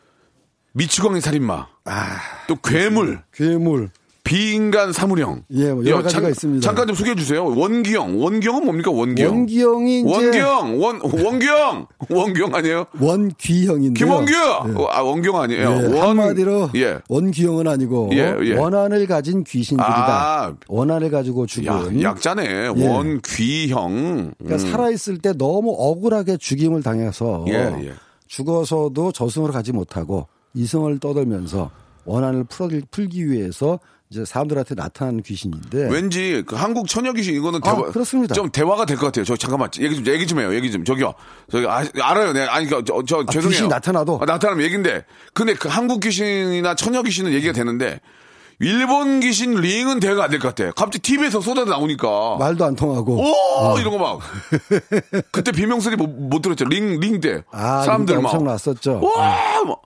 미치광이 0.76 1.22
살인마, 1.22 1.66
아, 1.86 2.06
또 2.46 2.56
괴물, 2.56 3.20
괴물. 3.32 3.88
비인간 4.24 4.92
사물형. 4.92 5.44
예, 5.52 5.72
뭐 5.72 5.84
여러 5.86 5.98
야, 5.98 6.02
가지가 6.02 6.22
잠- 6.22 6.30
있습니다. 6.32 6.60
잠깐 6.66 6.86
좀 6.88 6.96
소개해 6.96 7.14
주세요. 7.14 7.44
원기영. 7.46 8.20
원기영은 8.20 8.64
뭡니까, 8.64 8.90
원기영? 8.90 9.30
원기영이 9.32 10.02
원기영! 10.04 10.82
원, 10.82 11.00
원기영! 11.00 11.86
원기영 12.10 12.54
아니에요? 12.54 12.86
원귀형인데 13.00 13.98
김원규! 13.98 14.34
어, 14.34 14.86
아, 14.90 15.00
원기영 15.00 15.40
아니에요. 15.40 15.62
예, 15.62 15.98
원, 16.00 16.18
한마디로 16.18 16.70
예. 16.74 16.98
원귀형은 17.08 17.68
아니고 17.68 18.10
예, 18.14 18.34
예. 18.42 18.54
원한을 18.58 19.06
가진 19.06 19.44
귀신들이다. 19.44 19.94
아. 19.96 20.54
원한을 20.68 21.10
가지고 21.10 21.44
야, 21.44 21.46
죽은 21.46 22.02
약자네. 22.02 22.44
예. 22.44 22.66
원귀형. 22.66 24.32
그러니까 24.38 24.54
음. 24.56 24.58
살아 24.58 24.90
있을 24.90 25.18
때 25.18 25.32
너무 25.38 25.72
억울하게 25.78 26.36
죽임을 26.36 26.82
당해서 26.82 27.44
예, 27.48 27.52
예. 27.84 27.92
죽어서도 28.26 29.12
저승으로 29.12 29.52
가지 29.52 29.70
못하고 29.70 30.26
이승을 30.56 30.98
떠돌면서 30.98 31.70
원한을 32.04 32.44
풀어, 32.44 32.68
풀기 32.90 33.30
위해서 33.30 33.78
이제 34.08 34.24
사람들한테 34.24 34.76
나타나는 34.76 35.22
귀신인데 35.22 35.88
왠지 35.90 36.44
그 36.46 36.54
한국 36.54 36.86
처녀 36.86 37.12
귀신 37.12 37.34
이거는 37.34 37.58
아, 37.64 37.74
대화, 37.74 37.90
그렇습니다. 37.90 38.34
좀 38.34 38.48
대화가 38.50 38.86
될 38.86 38.96
것 38.96 39.06
같아요. 39.06 39.24
저 39.24 39.36
잠깐만 39.36 39.68
얘기 39.80 39.96
좀 39.96 40.06
얘기 40.06 40.26
좀 40.28 40.38
해요. 40.38 40.54
얘기 40.54 40.70
좀 40.70 40.84
저기요. 40.84 41.12
저기 41.50 41.66
아, 41.66 41.84
알아요. 42.00 42.32
네. 42.32 42.46
아니 42.46 42.68
저, 42.68 42.82
저, 42.84 43.02
저 43.04 43.26
죄송해요. 43.26 43.50
귀신이 43.50 43.68
나타나도? 43.68 44.20
아, 44.22 44.24
나타나면 44.24 44.64
얘긴데. 44.64 45.04
근데 45.34 45.54
그 45.54 45.68
한국 45.68 46.00
귀신이나 46.00 46.76
처녀 46.76 47.02
귀신은 47.02 47.32
얘기가 47.32 47.52
되는데 47.52 48.00
일본 48.60 49.18
귀신 49.20 49.56
링은 49.56 49.98
대화가 49.98 50.24
안 50.24 50.30
될 50.30 50.38
것 50.38 50.54
같아. 50.54 50.70
갑자기 50.70 51.00
TV에서 51.00 51.40
쏟아 51.40 51.64
나오니까. 51.64 52.36
말도 52.38 52.64
안 52.64 52.76
통하고 52.76 53.16
오 53.18 53.78
이런 53.80 53.90
거 53.90 53.98
막. 53.98 54.20
그때 55.32 55.50
비명소리 55.50 55.96
못, 55.96 56.06
못 56.08 56.40
들었죠. 56.42 56.64
링 56.66 57.00
링 57.00 57.20
때. 57.20 57.42
아, 57.50 57.82
사람들 57.82 58.20
막. 58.20 58.32
엄청 58.32 58.44
났었죠. 58.46 59.00
와. 59.02 59.64
막. 59.64 59.82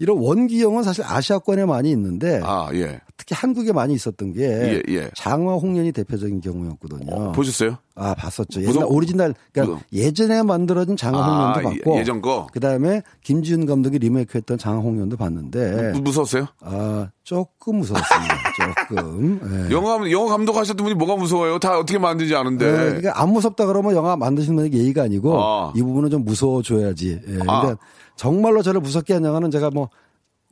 이런 0.00 0.18
원귀형은 0.18 0.82
사실 0.82 1.04
아시아권에 1.06 1.66
많이 1.66 1.90
있는데 1.90 2.40
아 2.42 2.70
예. 2.72 3.00
특히 3.20 3.34
한국에 3.36 3.70
많이 3.72 3.92
있었던 3.92 4.32
게 4.32 4.40
예, 4.48 4.82
예. 4.88 5.10
장화 5.14 5.52
홍련이 5.56 5.92
대표적인 5.92 6.40
경우였거든요. 6.40 7.14
어, 7.14 7.32
보셨어요? 7.32 7.76
아 7.94 8.14
봤었죠. 8.14 8.62
옛날 8.62 8.84
오리지널 8.88 9.34
그러니까 9.52 9.74
무슨- 9.76 9.86
예전에 9.92 10.42
만들어진 10.42 10.96
장화 10.96 11.22
홍련도 11.22 11.58
아, 11.68 11.70
봤고 11.70 11.96
예- 11.96 12.00
예전 12.00 12.22
거? 12.22 12.46
그다음에 12.50 13.02
김지운 13.22 13.66
감독이 13.66 13.98
리메이크했던 13.98 14.56
장화 14.56 14.78
홍련도 14.80 15.18
봤는데 15.18 15.92
무- 15.92 16.00
무서웠어요? 16.00 16.46
아 16.62 17.10
조금 17.22 17.76
무서웠습니다. 17.80 18.34
조금. 18.88 19.66
예. 19.68 19.74
영화 19.74 20.10
영화 20.10 20.30
감독 20.30 20.56
하셨던 20.56 20.82
분이 20.82 20.94
뭐가 20.94 21.16
무서워요? 21.16 21.58
다 21.58 21.78
어떻게 21.78 21.98
만든지 21.98 22.34
아는데. 22.34 22.64
예, 22.66 22.70
그러니까 22.70 23.20
안 23.20 23.32
무섭다 23.34 23.66
그러면 23.66 23.94
영화 23.94 24.16
만드시는 24.16 24.56
분이 24.56 24.72
예의가 24.82 25.02
아니고 25.02 25.38
아. 25.38 25.72
이 25.76 25.82
부분은 25.82 26.08
좀 26.08 26.24
무서워줘야지. 26.24 27.20
예. 27.28 27.38
아. 27.46 27.60
근데 27.60 27.76
정말로 28.16 28.62
저를 28.62 28.80
무섭게 28.80 29.12
한 29.12 29.24
영화는 29.26 29.50
제가 29.50 29.68
뭐 29.70 29.90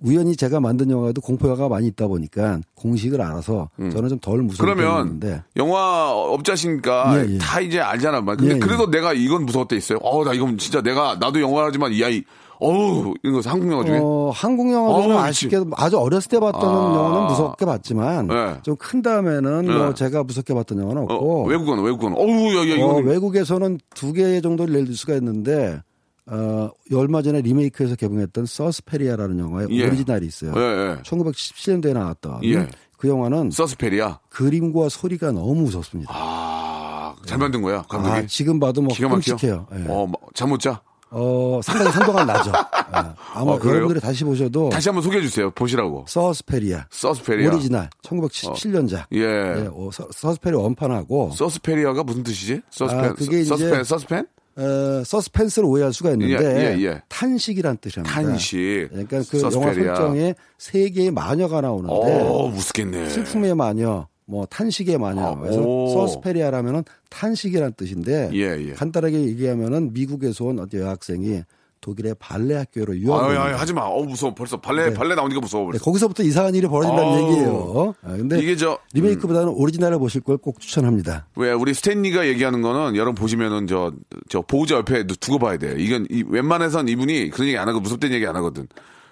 우연히 0.01 0.37
제가 0.37 0.61
만든 0.61 0.91
영화도 0.91 1.21
공포 1.21 1.49
영화가 1.49 1.69
많이 1.69 1.89
있다 1.89 2.07
보니까 2.07 2.61
공식을 2.77 3.21
알아서 3.21 3.69
저는 3.79 4.09
좀 4.09 4.19
덜 4.21 4.43
무서운 4.43 4.71
음. 4.71 4.75
그러면 4.77 5.19
편인데 5.19 5.43
영화 5.57 6.11
업자시니까 6.13 7.15
예, 7.27 7.35
예. 7.35 7.39
다 7.39 7.61
이제 7.61 7.81
알잖아. 7.81 8.21
막. 8.21 8.37
근데 8.37 8.53
예, 8.53 8.57
예. 8.57 8.59
그래도 8.61 8.91
내가 8.91 9.13
이건 9.13 9.45
무서웠대 9.47 9.77
있어요. 9.77 9.99
어, 10.03 10.25
나 10.25 10.33
이건 10.35 10.59
진짜 10.59 10.81
내가 10.83 11.17
나도 11.19 11.41
영화하지만 11.41 11.93
이 11.93 12.05
아이 12.05 12.23
어우 12.61 13.15
이런 13.23 13.41
거 13.41 13.49
한국 13.49 13.71
영화 13.71 13.85
중에 13.85 14.01
어, 14.03 14.31
한국 14.35 14.73
영화는 14.73 15.13
어우, 15.15 15.19
아쉽게도 15.21 15.71
아주 15.77 15.97
어렸을 15.99 16.29
때 16.29 16.41
봤던 16.41 16.61
아. 16.69 16.73
영화는 16.75 17.27
무섭게 17.29 17.65
봤지만 17.65 18.27
네. 18.27 18.57
좀큰 18.63 19.03
다음에는 19.03 19.63
네. 19.67 19.73
뭐 19.73 19.95
제가 19.95 20.25
무섭게 20.25 20.55
봤던 20.55 20.81
영화는 20.81 21.03
어, 21.03 21.05
없고 21.05 21.45
외국은 21.47 21.83
외국은 21.85 22.15
어우 22.17 22.55
야, 22.57 22.59
야 22.71 22.75
이거 22.75 22.87
어, 22.87 23.01
는 23.01 23.07
외국에서는 23.09 23.79
두 23.95 24.13
개 24.13 24.41
정도를 24.41 24.85
들 24.87 24.95
수가 24.95 25.15
있는데 25.15 25.81
어, 26.31 26.71
얼마 26.95 27.23
전에 27.23 27.41
리메이크해서 27.41 27.97
개봉했던 27.97 28.47
서스페리아라는 28.47 29.39
영화의 29.39 29.69
예. 29.71 29.87
오리지널이 29.87 30.27
있어요. 30.27 30.53
예, 30.57 30.61
예. 30.61 31.03
1917년도에 31.03 31.93
나왔던 31.95 32.41
예. 32.45 32.69
그 32.97 33.09
영화는 33.09 33.51
서스페리아. 33.51 34.19
그림과 34.29 34.89
소리가 34.91 35.33
너무 35.33 35.55
무섭습니다. 35.63 36.13
아, 36.15 37.15
잘 37.25 37.39
만든 37.39 37.63
거야, 37.63 37.83
감독이. 37.83 38.13
아, 38.15 38.27
지금 38.27 38.59
봐도 38.61 38.83
뭐 38.83 38.93
기가 38.95 39.09
막혀. 39.09 39.33
끔찍해요. 39.33 39.67
예. 39.75 39.85
어, 39.89 40.11
잠 40.35 40.49
못 40.51 40.59
자. 40.61 40.81
어, 41.11 41.61
상당히 41.65 41.91
생동감 41.93 42.27
나죠. 42.27 42.53
예. 42.95 42.99
아마 43.33 43.53
어, 43.53 43.59
그래요? 43.59 43.77
여러분들이 43.77 44.01
다시 44.01 44.25
보셔도 44.25 44.69
다시 44.69 44.91
한번 44.91 45.03
소개해 45.03 45.23
주세요. 45.23 45.51
보시라고. 45.53 46.05
서스페리아 46.07 46.87
서스페리아. 46.91 47.49
오리지널 47.51 47.89
1917년작. 48.03 49.05
예. 49.15 49.21
예, 49.21 49.69
어, 49.73 49.89
서, 49.91 50.07
서스페리아 50.13 50.59
원판하고 50.61 51.31
서스페리아가 51.31 52.03
무슨 52.03 52.23
뜻이지? 52.25 52.61
서스펜. 52.71 53.05
아, 53.05 53.15
그게 53.15 53.41
이제- 53.41 53.49
서스펜, 53.49 53.85
서스펜? 53.85 54.27
어, 54.59 55.05
서스펜스를 55.05 55.69
오해할 55.69 55.93
수가 55.93 56.11
있는데 56.11 56.45
예, 56.45 56.77
예, 56.77 56.83
예. 56.85 57.03
탄식이란 57.09 57.79
뜻입니다. 57.79 58.13
탄식. 58.13 58.89
그러니까 58.91 59.23
그 59.31 59.39
영화 59.39 59.51
서스페리아. 59.51 59.95
설정에 59.95 60.35
세 60.59 60.91
개의 60.91 61.13
마녀가 61.13 61.61
나오는데 61.61 61.95
어, 61.95 62.49
무섭겠네. 62.49 63.09
슬픔의 63.09 63.55
마녀, 63.55 64.09
뭐 64.25 64.47
탄식의 64.47 64.99
마녀. 64.99 65.23
아, 65.23 65.39
그래서 65.39 65.61
오. 65.61 65.89
서스페리아라면은 65.93 66.83
탄식이란 67.09 67.75
뜻인데 67.77 68.31
예, 68.35 68.69
예. 68.69 68.73
간단하게 68.73 69.21
얘기하면은 69.27 69.93
미국에서 69.93 70.47
온 70.47 70.67
여학생이 70.75 71.43
독일의 71.89 72.15
발레 72.19 72.55
학교로 72.57 72.97
유학을 72.99 73.39
아유, 73.39 73.55
하지 73.57 73.73
마. 73.73 73.83
어, 73.83 74.03
무서워. 74.03 74.35
벌써 74.35 74.61
발레, 74.61 74.93
발레 74.93 75.15
나오니까 75.15 75.41
무서워. 75.41 75.65
네, 75.65 75.71
벌써. 75.73 75.85
거기서부터 75.85 76.23
이상한 76.23 76.55
일이 76.55 76.67
벌어진다는 76.67 77.09
아우. 77.13 77.31
얘기예요. 77.31 77.95
아, 78.03 78.09
근데 78.17 78.39
이게 78.41 78.57
저, 78.57 78.73
음. 78.73 78.77
리메이크보다는 78.95 79.49
오리지널을 79.49 79.99
보실 79.99 80.21
걸 80.21 80.37
꼭 80.39 80.61
추천합니다. 80.61 81.27
왜 81.37 81.53
우리 81.53 81.73
스탠리가 81.75 82.27
얘기하는 82.29 82.63
거는 82.63 82.95
여러분 82.97 83.15
보시면은 83.15 83.67
저, 83.67 83.93
저 84.29 84.43
보호자 84.43 84.77
옆에 84.77 85.07
두- 85.07 85.17
두고 85.17 85.39
봐야 85.39 85.57
돼. 85.57 85.75
이건 85.79 86.07
이, 86.11 86.23
웬만해선 86.29 86.89
이분이 86.89 87.31
그런 87.31 87.49
얘기 87.49 87.57
안 87.59 87.69
하고 87.69 87.81
무섭다는 87.81 88.15
얘기 88.15 88.27
안 88.27 88.37
하거든. 88.37 88.69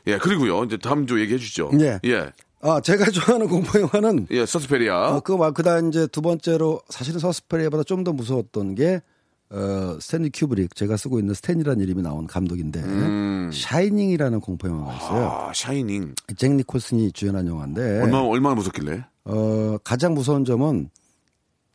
예, 0.07 0.19
그리고요. 0.19 0.65
이제 0.65 0.77
다음 0.77 1.07
주 1.07 1.19
얘기해 1.21 1.39
주시죠. 1.39 1.71
예. 1.81 1.99
예. 2.05 2.31
아, 2.63 2.81
제가 2.81 3.07
좋아하는 3.11 3.49
공포 3.49 3.79
영화는 3.81 4.27
예, 4.31 4.47
서스페리아. 4.47 5.17
어, 5.17 5.21
그거 5.21 5.37
말, 5.39 5.53
그 5.53 5.63
다음 5.63 5.89
이제 5.89 6.07
두 6.07 6.21
번째로 6.23 6.81
사실은 6.89 7.21
서스페리아보다 7.21 7.83
좀 7.85 8.05
더 8.05 8.13
무서웠던 8.13 8.75
게 8.77 9.01
어, 9.51 9.99
스탠리 10.01 10.31
큐브릭 10.33 10.75
제가 10.75 10.97
쓰고 10.97 11.19
있는 11.19 11.35
스탠이라는 11.35 11.83
이름이 11.83 12.03
나온 12.03 12.27
감독인데 12.27 12.81
음. 12.83 13.51
샤이닝이라는 13.53 14.41
공포 14.41 14.69
영화가 14.69 14.95
있어요. 14.97 15.25
아, 15.27 15.53
샤이닝. 15.55 16.15
잭 16.37 16.53
니콜슨이 16.53 17.13
주연한 17.13 17.47
영화인데 17.47 18.01
얼마나, 18.03 18.25
얼마나 18.25 18.55
무섭길래? 18.57 19.05
어, 19.25 19.79
가장 19.85 20.15
무서운 20.15 20.45
점은 20.45 20.91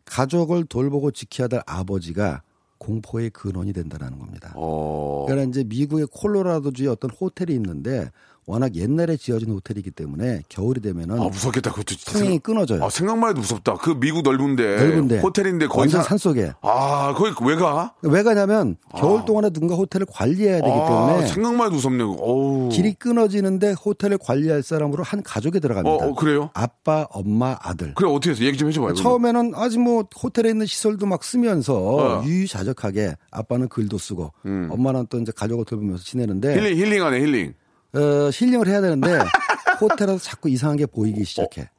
가족을 0.06 0.66
돌보고 0.66 1.12
지켜야 1.12 1.48
될 1.48 1.62
아버지가 1.66 2.42
공포의 2.78 3.30
근원이 3.30 3.74
된다는 3.74 4.20
겁니다. 4.20 4.52
어. 4.56 5.26
그러니까 5.28 5.50
이제 5.50 5.64
미국의 5.64 6.08
콜로라도주의 6.12 6.90
어떤 6.90 7.12
호텔이 7.12 7.54
있는데 7.54 8.12
워낙 8.48 8.76
옛날에 8.76 9.18
지어진 9.18 9.52
호텔이기 9.52 9.92
때문에 9.92 10.42
겨울이 10.50 10.82
되면은 10.82 11.20
아, 11.22 11.26
무섭겠다. 11.26 11.72
그것도 11.72 11.96
생각- 12.00 12.44
끊어져요. 12.44 12.84
아, 12.84 12.90
생각만 12.90 13.30
해도 13.30 13.42
무섭다. 13.42 13.76
그 13.76 13.92
미국 14.00 14.24
넓은데. 14.24 14.78
넓은데 14.78 15.20
호텔인데 15.20 15.68
거기 15.68 15.80
완전 15.82 16.02
사- 16.02 16.10
산 16.10 16.18
속에 16.18 16.52
아, 16.62 17.14
거기 17.16 17.32
왜 17.48 17.56
가? 17.56 17.94
왜 18.02 18.24
가냐면 18.24 18.78
겨울 18.98 19.24
동안에 19.26 19.52
누군가 19.52 19.76
호텔을 19.76 20.08
관리해야 20.10 20.56
되기 20.60 20.70
아, 20.70 21.08
때문에 21.08 21.28
생각만 21.28 21.68
해도 21.68 21.76
무섭네. 21.76 22.04
어우. 22.04 22.70
길이 22.70 22.94
끊어지는데 22.94 23.74
호텔을 23.74 24.18
관리할 24.18 24.64
사람으로 24.64 25.04
한 25.04 25.22
가족이 25.24 25.60
들어갑니다. 25.60 26.06
어, 26.06 26.10
어, 26.10 26.16
그래요? 26.16 26.50
아빠, 26.54 27.06
엄마, 27.12 27.56
아들. 27.62 27.94
그래, 27.94 28.10
어떻게 28.10 28.32
해서 28.32 28.44
얘기 28.44 28.58
좀 28.58 28.70
해줘봐요. 28.70 28.96
처음에는 28.96 29.54
아직 29.56 29.80
뭐 29.80 30.04
호텔에 30.22 30.50
있는 30.50 30.66
시설도 30.66 31.06
막 31.06 31.24
쓰면서 31.24 31.76
어. 31.78 32.24
유유자적하게 32.26 33.16
아빠는 33.30 33.70
글도 33.70 33.98
쓰고 34.00 34.32
엄마는 34.44 35.06
또 35.10 35.20
이제 35.20 35.32
가족을 35.36 35.64
돌보면서 35.66 36.04
지내는데 36.04 36.56
힐링, 36.56 36.78
힐링하네, 36.78 37.20
힐링. 37.20 37.54
어, 37.94 38.30
힐링을 38.34 38.68
해야 38.68 38.82
되는데 38.82 39.20
호텔에서 39.82 40.18
자꾸 40.20 40.50
이상한 40.50 40.78
게 40.78 40.86
보이기 40.86 41.24
시작해. 41.26 41.70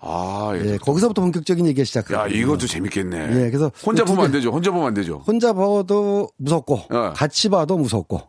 아, 0.00 0.52
예. 0.54 0.72
예, 0.72 0.76
거기서부터 0.76 1.22
본격적인 1.22 1.66
얘기가 1.66 1.84
시작해요. 1.84 2.18
야, 2.18 2.26
이것도 2.28 2.66
재밌겠네. 2.66 3.18
예, 3.32 3.50
그래서 3.50 3.70
혼자 3.84 4.04
두 4.04 4.12
보면 4.12 4.26
안 4.26 4.30
개- 4.32 4.38
되죠. 4.38 4.50
혼자 4.50 4.70
보면 4.70 4.86
안 4.88 4.94
되죠. 4.94 5.22
혼자 5.26 5.52
봐도 5.52 6.28
무섭고 6.36 6.74
어. 6.90 7.12
같이 7.16 7.48
봐도 7.48 7.76
무섭고 7.76 8.20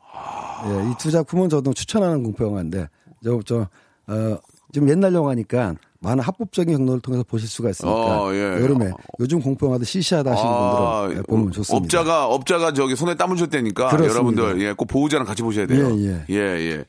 예, 0.65 0.91
이 0.91 0.95
두 0.97 1.11
작품은 1.11 1.49
저도 1.49 1.73
추천하는 1.73 2.23
공포 2.23 2.43
영화인데 2.45 2.87
저, 3.23 3.39
저 3.45 3.67
어, 4.07 4.37
좀 4.73 4.89
옛날 4.89 5.13
영화니까 5.13 5.75
많은 6.01 6.23
합법적인 6.23 6.75
경로를 6.75 7.01
통해서 7.01 7.23
보실 7.23 7.47
수가 7.47 7.69
있으니까 7.69 8.23
어, 8.23 8.33
예. 8.33 8.39
여름에 8.39 8.89
요즘 9.19 9.39
공포 9.39 9.67
영화도 9.67 9.83
시시하다 9.83 10.31
하시는 10.31 10.51
분들은 10.51 11.17
예, 11.17 11.21
보면 11.23 11.51
좋습니다. 11.51 11.77
업자가 11.83 12.25
업자가 12.27 12.73
저기 12.73 12.95
손에 12.95 13.13
땀을 13.15 13.37
줬다니까. 13.37 13.91
여러분들 13.93 14.59
예, 14.61 14.73
꼭 14.73 14.85
보호자랑 14.85 15.25
같이 15.27 15.43
보셔야 15.43 15.67
돼요. 15.67 15.87
예, 15.99 16.25
예, 16.31 16.35
예. 16.35 16.85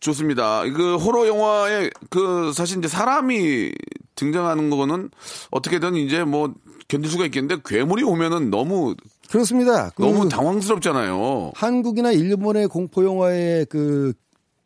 좋습니다. 0.00 0.62
그 0.72 0.96
호러 0.96 1.26
영화에 1.28 1.90
그 2.08 2.52
사실 2.54 2.78
이제 2.78 2.88
사람이 2.88 3.72
등장하는 4.16 4.70
거는 4.70 5.10
어떻게든 5.50 5.94
이제 5.96 6.24
뭐 6.24 6.52
견딜 6.88 7.10
수가 7.10 7.26
있겠는데 7.26 7.62
괴물이 7.64 8.02
오면은 8.02 8.50
너무 8.50 8.96
그렇습니다. 9.30 9.90
그 9.90 10.02
너무 10.02 10.28
당황스럽잖아요. 10.28 11.52
한국이나 11.54 12.10
일본의 12.10 12.66
공포 12.68 13.04
영화의 13.04 13.66
그 13.66 14.12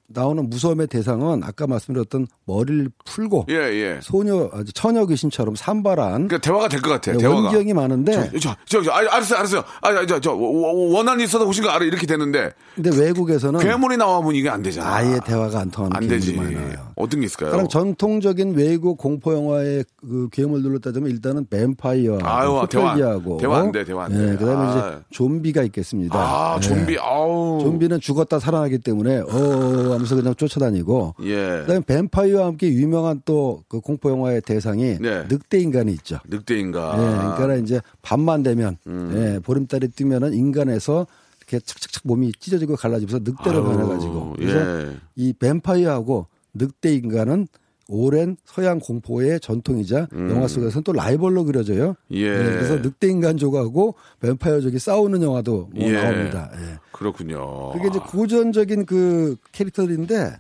나오는 0.06 0.48
무서움의 0.50 0.86
대상은 0.88 1.42
아까 1.42 1.66
말씀드렸던 1.66 2.26
머리를 2.44 2.90
풀고 3.04 3.46
예, 3.50 3.54
예. 3.54 3.98
소녀 4.02 4.50
아주 4.52 4.72
처녀 4.72 5.06
귀신처럼 5.06 5.54
산발한 5.56 6.28
그러니까 6.28 6.38
대화가 6.38 6.68
될 6.68 6.80
것 6.82 6.90
같아. 6.90 7.12
네, 7.12 7.18
대화가. 7.18 7.40
원기형이 7.42 7.72
많은데 7.72 8.30
저, 8.40 8.54
저, 8.66 8.82
저, 8.82 8.90
아, 8.92 8.98
알았어요, 8.98 9.38
알았어요. 9.38 9.64
아, 9.80 10.06
저, 10.06 10.20
저, 10.20 10.32
원한이 10.34 11.24
있어서 11.24 11.44
오신 11.46 11.64
거 11.64 11.70
알아. 11.70 11.84
이렇게 11.84 12.06
되는데, 12.06 12.50
근데 12.74 12.90
외국에서는 12.96 13.60
괴물이 13.60 13.96
나와보면 13.96 14.34
이게 14.36 14.48
안 14.50 14.62
되잖아. 14.62 14.94
아예 14.94 15.18
대화가 15.24 15.60
안 15.60 15.70
통하는 15.70 15.96
안 15.96 16.06
되지. 16.08 16.34
많아요. 16.34 16.92
어떤 16.96 17.20
게 17.20 17.26
있을까요? 17.26 17.50
그럼 17.52 17.68
전통적인 17.68 18.54
외국 18.54 18.98
공포 18.98 19.32
영화의 19.32 19.84
그 20.00 20.28
괴물들로 20.32 20.78
따지면 20.80 21.10
일단은 21.10 21.46
뱀파이어, 21.48 22.18
안- 22.22 22.46
호텔기하고 22.48 23.38
대화 23.38 23.58
안 23.60 23.72
돼, 23.72 23.84
대화 23.84 24.04
안 24.04 24.12
돼. 24.12 24.32
예, 24.32 24.36
그다음에 24.36 24.66
아. 24.68 24.88
이제 24.88 25.04
좀비가 25.10 25.62
있겠습니다. 25.64 26.18
아, 26.18 26.56
예. 26.56 26.60
좀비, 26.60 26.98
아우. 26.98 27.58
좀비는 27.62 28.00
죽었다 28.00 28.38
살아나기 28.38 28.78
때문에 28.78 29.20
어 29.20 29.93
하면서 29.94 30.16
그냥 30.16 30.34
쫓아다니고 30.34 31.14
예. 31.22 31.34
그다음에 31.60 31.80
뱀파이어와 31.86 32.46
함께 32.46 32.68
유명한 32.68 33.20
또 33.24 33.64
그 33.68 33.80
공포 33.80 34.10
영화의 34.10 34.40
대상이 34.42 34.98
네. 35.00 35.24
늑대 35.28 35.58
인간이 35.58 35.92
있죠. 35.92 36.18
늑대인가. 36.28 36.94
예, 36.96 37.36
그러니까 37.36 37.56
이제 37.56 37.80
밤만 38.02 38.42
되면 38.42 38.76
음. 38.86 39.12
예, 39.14 39.38
보름달이 39.40 39.88
뜨면은 39.88 40.32
인간에서 40.34 41.06
이렇게 41.38 41.58
착착착 41.64 42.02
몸이 42.06 42.32
찢어지고 42.38 42.76
갈라지면서 42.76 43.18
늑대로 43.24 43.58
아유, 43.58 43.64
변해가지고 43.64 44.34
그래서 44.36 44.82
예. 44.88 44.96
이 45.16 45.32
뱀파이어하고 45.32 46.26
늑대 46.54 46.94
인간은 46.94 47.48
오랜 47.88 48.36
서양 48.44 48.78
공포의 48.78 49.40
전통이자 49.40 50.08
영화 50.12 50.48
속에서는 50.48 50.84
또 50.84 50.92
라이벌로 50.92 51.44
그려져요. 51.44 51.90
음. 51.90 52.16
예. 52.16 52.30
그래서 52.30 52.76
늑대 52.76 53.08
인간족하고 53.08 53.94
뱀파이어족이 54.20 54.78
싸우는 54.78 55.22
영화도 55.22 55.70
뭐 55.74 55.88
예. 55.88 55.92
나옵니다. 55.92 56.50
예. 56.54 56.78
그렇군요. 56.92 57.72
그게 57.72 57.88
이제 57.88 57.98
고전적인 57.98 58.86
그 58.86 59.36
캐릭터들인데 59.52 60.36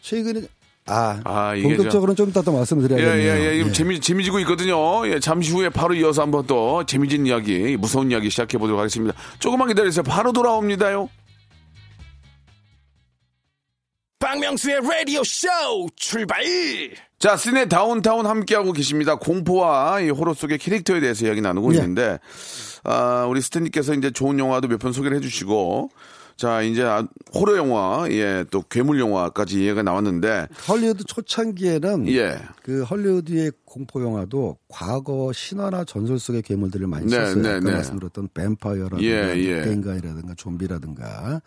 최근에 0.00 0.42
아, 0.86 1.20
아, 1.24 1.54
본격적으로는 1.62 2.14
좀 2.14 2.28
이따 2.28 2.42
또 2.42 2.52
말씀을 2.52 2.84
예, 2.84 2.88
드려야겠네요. 2.88 3.32
예, 3.32 3.54
예. 3.54 3.64
예. 3.66 3.72
재미, 3.72 4.00
재미지고 4.00 4.38
있거든요. 4.40 4.76
예, 5.08 5.18
잠시 5.18 5.50
후에 5.50 5.70
바로 5.70 5.94
이어서 5.94 6.20
한번 6.22 6.46
또 6.46 6.84
재미진 6.84 7.26
이야기, 7.26 7.76
무서운 7.78 8.10
이야기 8.10 8.28
시작해 8.28 8.58
보도록 8.58 8.80
하겠습니다. 8.80 9.14
조금만 9.38 9.68
기다리세요. 9.68 10.02
바로 10.02 10.32
돌아옵니다요. 10.32 11.08
박명수의 14.18 14.80
라디오 14.82 15.22
쇼 15.24 15.48
출발 15.96 16.42
자, 17.18 17.36
시내 17.36 17.68
다운타운 17.68 18.26
함께하고 18.26 18.72
계십니다. 18.72 19.16
공포와 19.16 20.00
이 20.00 20.10
호러 20.10 20.34
속의 20.34 20.58
캐릭터에 20.58 21.00
대해서 21.00 21.24
이야기 21.26 21.40
나누고 21.40 21.72
예. 21.74 21.78
있는데, 21.78 22.18
아, 22.82 23.24
우리 23.28 23.40
스탠리께서 23.40 23.94
이제 23.94 24.10
좋은 24.10 24.38
영화도 24.38 24.68
몇 24.68 24.78
편 24.78 24.92
소개를 24.92 25.16
해주시고, 25.18 25.88
자, 26.36 26.60
이제 26.60 26.82
아, 26.82 27.06
호러 27.34 27.56
영화, 27.56 28.06
예, 28.10 28.44
또 28.50 28.62
괴물 28.68 29.00
영화까지 29.00 29.62
이해가 29.62 29.82
나왔는데, 29.82 30.48
헐리우드 30.68 31.04
초창기에는 31.04 32.08
예. 32.08 32.38
그 32.62 32.82
헐리우드의 32.82 33.52
공포 33.64 34.02
영화도 34.02 34.58
과거 34.68 35.32
신화나 35.32 35.84
전설 35.84 36.18
속의 36.18 36.42
괴물들을 36.42 36.86
많이 36.88 37.06
네, 37.06 37.16
썼어요. 37.16 37.42
네, 37.42 37.48
아까 37.50 37.60
네. 37.60 37.72
말씀드렸던 37.72 38.28
뱀파이어라든가 38.34 39.02
예, 39.02 39.34
예. 39.36 39.54
늑대인간이라든가 39.60 40.34
좀비라든가 40.36 41.40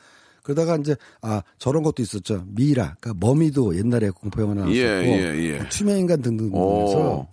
그러다가 0.47 0.77
이제 0.77 0.95
아 1.21 1.43
저런 1.57 1.83
것도 1.83 2.01
있었죠. 2.01 2.45
미라, 2.47 2.95
그러니까 3.01 3.13
머미도 3.19 3.75
옛날에 3.75 4.09
공포 4.11 4.41
영화 4.41 4.53
나왔었고 4.53 4.77
예, 4.77 4.81
예, 4.81 5.59
예. 5.59 5.69
투명 5.69 5.97
인간 5.97 6.21
등등 6.21 6.53
오. 6.53 6.87
해서 6.87 7.27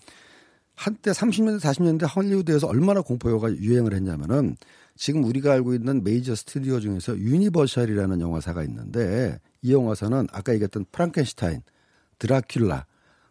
한때 0.75 1.13
30년대 1.13 1.61
40년대 1.61 2.13
헐리우드에서 2.13 2.67
얼마나 2.67 3.03
공포 3.03 3.31
영화가 3.31 3.55
유행을 3.55 3.95
했냐면은 3.95 4.57
지금 4.97 5.23
우리가 5.23 5.53
알고 5.53 5.75
있는 5.75 6.03
메이저 6.03 6.35
스튜디오 6.35 6.81
중에서 6.81 7.17
유니버셜이라는 7.17 8.21
영화사가 8.21 8.65
있는데 8.65 9.39
이 9.63 9.73
영화사는 9.73 10.27
아까 10.33 10.53
얘기했던 10.53 10.87
프랑켄슈타인, 10.91 11.63
드라큘라, 12.19 12.85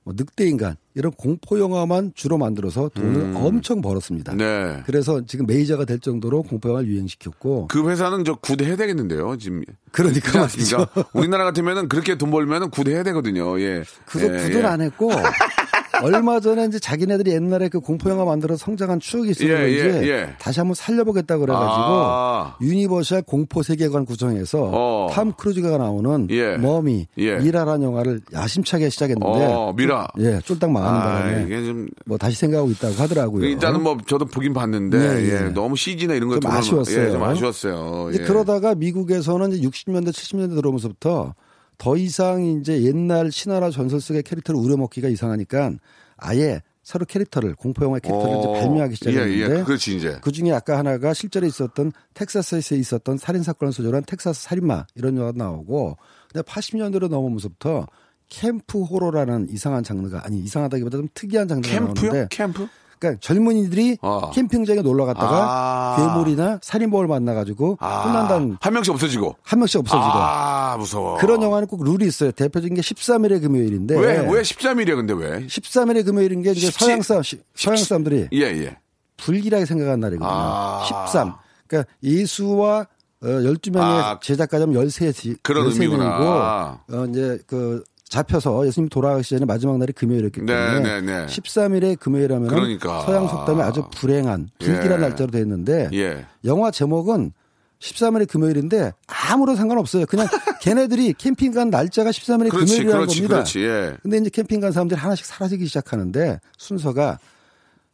뭐 0.03 0.13
늑대 0.17 0.45
인간 0.47 0.75
이런 0.95 1.11
공포 1.13 1.59
영화만 1.59 2.11
주로 2.13 2.37
만들어서 2.37 2.89
돈을 2.93 3.35
엄청 3.35 3.81
벌었습니다. 3.81 4.33
음. 4.33 4.37
네. 4.37 4.83
그래서 4.85 5.25
지금 5.25 5.45
메이저가 5.45 5.85
될 5.85 5.99
정도로 5.99 6.43
공포 6.43 6.69
영화를 6.69 6.89
유행시켰고 6.89 7.67
그 7.67 7.89
회사는 7.89 8.25
저 8.25 8.35
굿해야 8.35 8.75
되겠는데요, 8.75 9.37
지금. 9.37 9.63
그러니까? 9.91 10.41
말이죠. 10.41 10.87
우리나라 11.13 11.45
같으면은 11.45 11.87
그렇게 11.87 12.17
돈 12.17 12.31
벌면은 12.31 12.69
굿해야 12.69 13.03
되거든요, 13.03 13.59
예. 13.61 13.83
그거 14.05 14.25
예, 14.25 14.43
굿은 14.43 14.61
예. 14.61 14.65
안 14.65 14.81
했고 14.81 15.09
얼마 16.03 16.39
전에 16.39 16.65
이제 16.65 16.79
자기네들이 16.79 17.31
옛날에 17.31 17.69
그 17.69 17.79
공포 17.79 18.09
영화 18.09 18.25
만들어 18.25 18.55
성장한 18.57 18.99
추억이 18.99 19.31
있어서 19.31 19.49
예, 19.49 19.69
예, 19.69 20.07
예. 20.07 20.29
다시 20.39 20.59
한번 20.59 20.75
살려보겠다 20.75 21.37
그래가지고 21.37 21.71
아. 21.75 22.55
유니버셜 22.61 23.21
공포 23.23 23.63
세계관 23.63 24.05
구성해서 24.05 24.69
어. 24.73 25.07
탐 25.11 25.31
크루즈가 25.33 25.77
나오는 25.77 26.27
예. 26.31 26.57
Mummy 26.57 27.07
예. 27.17 27.37
미라라는 27.37 27.83
영화를 27.87 28.21
야심차게 28.33 28.89
시작했는데 28.89 29.45
어, 29.45 29.73
미라. 29.75 30.07
예 30.19 30.39
쫄딱 30.43 30.69
망하는 30.71 30.99
아, 30.99 31.03
바람에 31.03 31.43
이게 31.45 31.63
좀 31.65 31.87
뭐 32.05 32.17
다시 32.17 32.37
생각하고 32.37 32.69
있다고 32.71 32.95
하더라고요. 32.95 33.45
일단은 33.45 33.81
뭐 33.81 33.97
저도 34.05 34.25
보긴 34.25 34.53
봤는데 34.53 34.97
네, 34.97 35.23
예, 35.29 35.45
예. 35.45 35.49
너무 35.49 35.75
CG나 35.77 36.15
이런 36.15 36.27
거좀 36.29 36.41
들어오면- 36.49 36.53
아쉬웠어요. 36.57 37.07
예, 37.07 37.11
좀 37.11 37.23
아쉬웠어요. 37.23 38.09
이제 38.11 38.19
예. 38.21 38.25
그러다가 38.27 38.75
미국에서는 38.75 39.51
이제 39.53 39.67
60년대 39.67 40.09
70년대 40.09 40.55
들어오면서부터 40.55 41.33
더 41.77 41.97
이상 41.97 42.43
이제 42.43 42.83
옛날 42.83 43.31
신화나 43.31 43.69
전설 43.69 43.99
속의 43.99 44.23
캐릭터를 44.23 44.59
우려먹기가 44.59 45.07
이상하니까 45.09 45.73
아예 46.17 46.61
새로 46.83 47.05
캐릭터를 47.05 47.55
공포 47.55 47.85
영화 47.85 47.99
캐릭터를 47.99 48.39
이제 48.39 48.47
어, 48.47 48.51
발명하기 48.53 48.95
시작했는데 48.95 49.37
예, 49.37 49.59
예. 49.59 49.63
그렇지 49.63 49.95
이제. 49.95 50.19
그 50.21 50.31
중에 50.31 50.51
아까 50.51 50.77
하나가 50.77 51.13
실제로 51.13 51.47
있었던 51.47 51.91
텍사스에 52.13 52.77
있었던 52.77 53.17
살인 53.17 53.41
사건을 53.41 53.71
소재로 53.71 53.95
한 53.95 54.03
텍사스 54.03 54.43
살인마 54.43 54.85
이런 54.95 55.17
영화가 55.17 55.37
나오고 55.37 55.97
근데 56.31 56.43
80년대로 56.45 57.07
넘어오면서부터 57.07 57.87
캠프 58.27 58.81
호러라는 58.81 59.47
이상한 59.49 59.83
장르가 59.83 60.25
아니 60.25 60.39
이상하다기보다 60.39 60.97
좀 60.97 61.07
특이한 61.13 61.47
장르가 61.47 61.71
캠프요? 61.71 62.11
나오는데 62.11 62.27
캠프? 62.31 62.67
그러니까 63.03 63.19
젊은이들이 63.21 63.97
어. 64.01 64.31
캠핑장에 64.31 64.81
놀러 64.81 65.05
갔다가 65.05 65.45
아. 65.49 65.95
괴물이나 65.97 66.59
살인범을 66.61 67.07
만나가지고 67.07 67.77
아, 67.81 68.03
끝난다는 68.03 68.57
한 68.61 68.73
명씩 68.73 68.93
없어지고. 68.93 69.35
한 69.43 69.59
명씩 69.59 69.79
없어지고 69.81 70.01
아, 70.03 70.77
무서워. 70.77 71.17
그런 71.17 71.41
영화는 71.43 71.67
꼭 71.67 71.83
룰이 71.83 72.05
있어요. 72.07 72.31
대표적인 72.31 72.75
게 72.75 72.81
13일의 72.81 73.41
금요일인데 73.41 73.97
왜, 73.99 74.19
왜 74.19 74.41
13일이야, 74.41 74.95
근데 74.95 75.13
왜? 75.13 75.45
13일의 75.47 76.05
금요일인 76.05 76.41
게 76.41 76.51
이제 76.51 76.71
서양 76.71 77.01
사람 77.01 77.23
시- 77.23 77.41
서양 77.55 77.77
사람들이 77.77 78.29
예, 78.33 78.39
예. 78.39 78.77
불길하게 79.17 79.65
생각하는 79.65 79.99
날이거든요. 79.99 80.29
아. 80.31 80.83
13. 80.85 81.33
그러니까 81.67 81.91
이수와 82.01 82.87
어, 83.21 83.25
12명의 83.25 83.79
아, 83.81 84.19
제작가자면 84.21 84.75
13, 84.89 85.35
그런 85.43 85.65
13명이고 85.67 85.71
의미구나. 85.81 86.81
어, 86.91 87.05
이제 87.09 87.39
그 87.47 87.83
잡혀서 88.09 88.67
예수님 88.67 88.89
돌아가시 88.89 89.31
전에 89.31 89.45
마지막 89.45 89.77
날이 89.77 89.91
금요일이었기 89.93 90.41
네, 90.41 90.45
때문에 90.45 91.01
네, 91.01 91.01
네. 91.01 91.25
13일에 91.25 91.99
금요일하면 91.99 92.47
그러니까. 92.47 93.01
서양 93.01 93.27
속담에 93.27 93.63
아주 93.63 93.83
불행한 93.95 94.49
불길한 94.59 94.91
예. 94.91 94.97
날짜로 94.97 95.31
되어 95.31 95.41
있는데 95.41 95.89
예. 95.93 96.25
영화 96.45 96.69
제목은 96.69 97.31
13일이 97.79 98.27
금요일인데 98.29 98.93
아무런 99.07 99.55
상관없어요. 99.55 100.05
그냥 100.05 100.27
걔네들이 100.61 101.13
캠핑 101.13 101.51
간 101.53 101.69
날짜가 101.69 102.11
13일이 102.11 102.49
그렇지, 102.49 102.77
금요일이라는 102.77 102.91
그렇지, 102.91 103.15
겁니다. 103.15 103.35
그렇지. 103.35 103.59
예. 103.61 103.97
근데 104.01 104.17
이제 104.17 104.29
캠핑 104.29 104.61
간 104.61 104.71
사람들이 104.71 104.99
하나씩 104.99 105.25
사라지기 105.25 105.65
시작하는데 105.65 106.39
순서가 106.57 107.19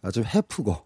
아주 0.02 0.22
해프고 0.22 0.78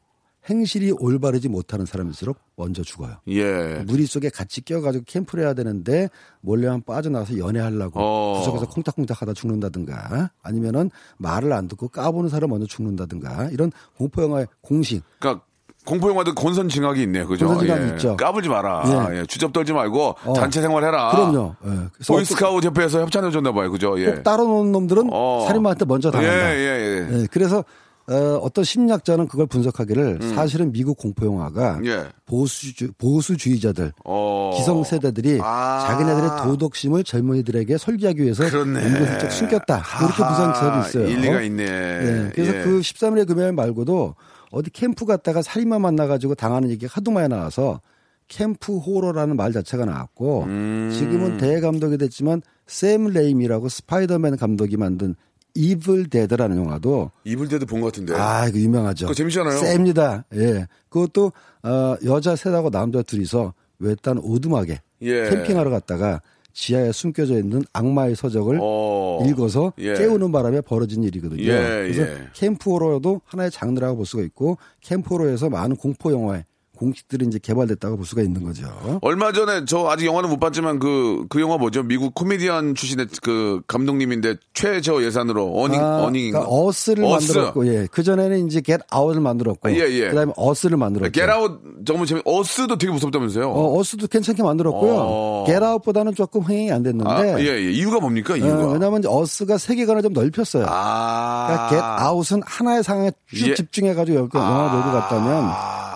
행실이 0.49 0.91
올바르지 0.99 1.47
못하는 1.47 1.85
사람일수록 1.85 2.37
먼저 2.55 2.83
죽어요. 2.83 3.15
예. 3.27 3.83
무리 3.85 4.05
속에 4.05 4.29
같이 4.29 4.61
껴가지고 4.61 5.05
캠프를 5.07 5.45
해야 5.45 5.53
되는데 5.53 6.09
몰래만 6.41 6.83
빠져나와서 6.85 7.37
연애하려고 7.37 7.99
어. 7.99 8.39
구석에서 8.39 8.67
콩닥콩닥 8.67 9.21
하다 9.21 9.33
죽는다든가 9.33 10.31
아니면은 10.41 10.91
말을 11.17 11.53
안 11.53 11.67
듣고 11.67 11.87
까보는 11.87 12.29
사람 12.29 12.49
먼저 12.49 12.65
죽는다든가 12.65 13.49
이런 13.51 13.71
공포영화의 13.97 14.47
공식 14.61 15.03
그러니까 15.19 15.45
공포 15.85 16.09
영화도 16.09 16.33
권선 16.35 16.69
징악이 16.69 17.01
있네요. 17.03 17.27
그죠? 17.27 17.47
권선 17.47 17.65
징악이 17.65 17.83
예. 17.83 17.87
있죠. 17.89 18.15
까불지 18.15 18.47
마라. 18.47 19.09
예. 19.11 19.19
예. 19.19 19.25
주접 19.25 19.51
떨지 19.51 19.73
말고 19.73 20.15
어. 20.25 20.33
단체 20.33 20.61
생활해라. 20.61 21.11
그럼요. 21.11 21.55
예. 21.65 21.69
보이스카우트 22.07 22.67
협회에서 22.67 23.01
협찬해 23.01 23.31
줬나 23.31 23.51
봐요. 23.51 23.69
그죠? 23.69 23.99
예. 23.99 24.11
꼭 24.11 24.23
따로 24.23 24.45
놓은 24.45 24.71
놈들은 24.71 25.09
어. 25.11 25.45
살인마한테 25.47 25.85
먼저 25.85 26.09
당한다. 26.09 26.55
예, 26.55 26.57
예, 26.57 27.09
예. 27.11 27.21
예, 27.21 27.27
그래서 27.29 27.65
어, 28.07 28.39
어떤 28.41 28.65
심리학자는 28.65 29.27
그걸 29.27 29.47
분석하기를 29.47 30.19
사실은 30.35 30.71
미국 30.71 30.97
공포 30.97 31.25
영화가 31.25 31.77
음. 31.77 31.85
예. 31.85 32.05
보수주 32.25 32.91
보수주의자들 32.97 33.93
어. 34.03 34.53
기성 34.57 34.83
세대들이 34.83 35.39
아. 35.41 35.85
자기네들의 35.87 36.29
도덕심을 36.43 37.05
젊은이들에게 37.05 37.77
설계하기 37.77 38.21
위해서 38.21 38.43
그렇네. 38.43 38.79
은근슬쩍 38.79 39.31
숨겼다 39.31 39.83
이렇게 40.01 40.23
아하, 40.23 40.35
분석자도 40.35 40.87
있어요. 40.87 41.07
일리가 41.07 41.41
있네. 41.43 41.63
예, 41.63 42.31
그래서 42.33 42.57
예. 42.57 42.63
그 42.63 42.79
13일의 42.81 43.25
금요일 43.25 43.53
말고도 43.53 44.15
어디 44.51 44.69
캠프 44.69 45.05
갔다가 45.05 45.41
살인마 45.41 45.79
만나가지고 45.79 46.35
당하는 46.35 46.69
얘기가 46.69 46.91
하도 46.93 47.11
많이 47.11 47.29
나와서 47.29 47.79
캠프 48.27 48.77
호러라는 48.77 49.35
말 49.35 49.53
자체가 49.53 49.85
나왔고 49.85 50.43
음. 50.43 50.91
지금은 50.93 51.37
대감독이 51.37 51.97
됐지만 51.97 52.41
샘 52.67 53.05
레이미라고 53.07 53.69
스파이더맨 53.69 54.37
감독이 54.37 54.77
만든 54.77 55.15
이블 55.55 56.09
데드라는 56.09 56.57
영화도 56.57 57.11
이블 57.25 57.42
데드도 57.42 57.65
본것 57.65 57.91
같은데. 57.91 58.15
아, 58.15 58.47
이거 58.47 58.57
유명하죠. 58.57 59.05
그거 59.05 59.13
재밌잖아요. 59.13 59.57
셉니다. 59.59 60.25
예. 60.33 60.67
그것도 60.89 61.31
어, 61.63 61.95
여자 62.05 62.35
셋하고 62.35 62.69
남자 62.69 63.01
둘이서 63.01 63.53
외딴 63.79 64.17
오두막에 64.19 64.81
예. 65.03 65.29
캠핑하러 65.29 65.69
갔다가 65.69 66.21
지하에 66.53 66.91
숨겨져 66.91 67.37
있는 67.39 67.63
악마의 67.73 68.15
서적을 68.15 68.59
어. 68.61 69.23
읽어서 69.27 69.73
예. 69.79 69.93
깨우는 69.95 70.31
바람에 70.31 70.61
벌어진 70.61 71.03
일이거든요. 71.03 71.41
예, 71.43 71.57
그래서 71.91 72.03
예. 72.03 72.27
캠프호러도 72.33 73.21
하나의 73.25 73.51
장르라고 73.51 73.97
볼 73.97 74.05
수가 74.05 74.23
있고 74.23 74.57
캠프호러에서 74.81 75.49
많은 75.49 75.75
공포 75.75 76.11
영화의 76.11 76.45
공식들이 76.77 77.25
이제 77.27 77.39
개발됐다고 77.41 77.97
볼 77.97 78.05
수가 78.05 78.21
있는 78.23 78.43
거죠. 78.43 78.67
얼마 79.01 79.31
전에 79.31 79.65
저 79.65 79.87
아직 79.89 80.07
영화는 80.07 80.29
못 80.29 80.39
봤지만 80.39 80.79
그, 80.79 81.25
그 81.29 81.39
영화 81.39 81.57
뭐죠? 81.57 81.83
미국 81.83 82.15
코미디언 82.15 82.75
출신의 82.75 83.07
그 83.21 83.61
감독님인데 83.67 84.37
최저 84.53 85.03
예산으로 85.03 85.61
어닝, 85.61 85.79
아, 85.79 86.03
어닝인가? 86.03 86.39
그러니까 86.39 86.55
어스를 86.55 87.03
어스. 87.05 87.33
만들었고, 87.33 87.67
예. 87.67 87.87
그 87.91 88.01
전에는 88.01 88.47
이제 88.47 88.59
겟 88.61 88.81
아웃을 88.89 89.21
만들었고, 89.21 89.69
아, 89.69 89.71
예, 89.71 89.87
예. 89.89 90.09
그다음에 90.09 90.33
어스를 90.35 90.77
만들었죠. 90.77 91.11
겟 91.11 91.36
아웃 91.36 91.61
정말 91.85 92.07
재밌, 92.07 92.23
어스도 92.25 92.77
되게 92.77 92.91
무섭다면서요? 92.91 93.49
어, 93.49 93.79
어스도 93.79 94.07
괜찮게 94.07 94.41
만들었고요. 94.41 94.95
어. 94.95 95.43
겟 95.45 95.61
아웃보다는 95.61 96.15
조금 96.15 96.41
흥행이 96.41 96.71
안 96.71 96.81
됐는데, 96.81 97.09
아, 97.09 97.39
예, 97.39 97.45
예. 97.45 97.71
이유가 97.71 97.99
뭡니까? 97.99 98.35
이유가? 98.35 98.65
어, 98.65 98.71
왜냐하면 98.73 98.99
이제 98.99 99.07
어스가 99.11 99.57
세계관을 99.57 100.01
좀 100.01 100.13
넓혔어요. 100.13 100.65
아. 100.67 101.47
그러니까 101.47 101.69
겟 101.69 102.03
아웃은 102.03 102.41
하나의 102.43 102.83
상황에 102.83 103.11
쭉 103.27 103.49
예. 103.49 103.53
집중해 103.53 103.93
가지고 103.93 104.17
여기 104.17 104.37
영화 104.37 104.71
아. 104.71 104.73
몰고 104.73 104.91
갔다면 104.91 105.51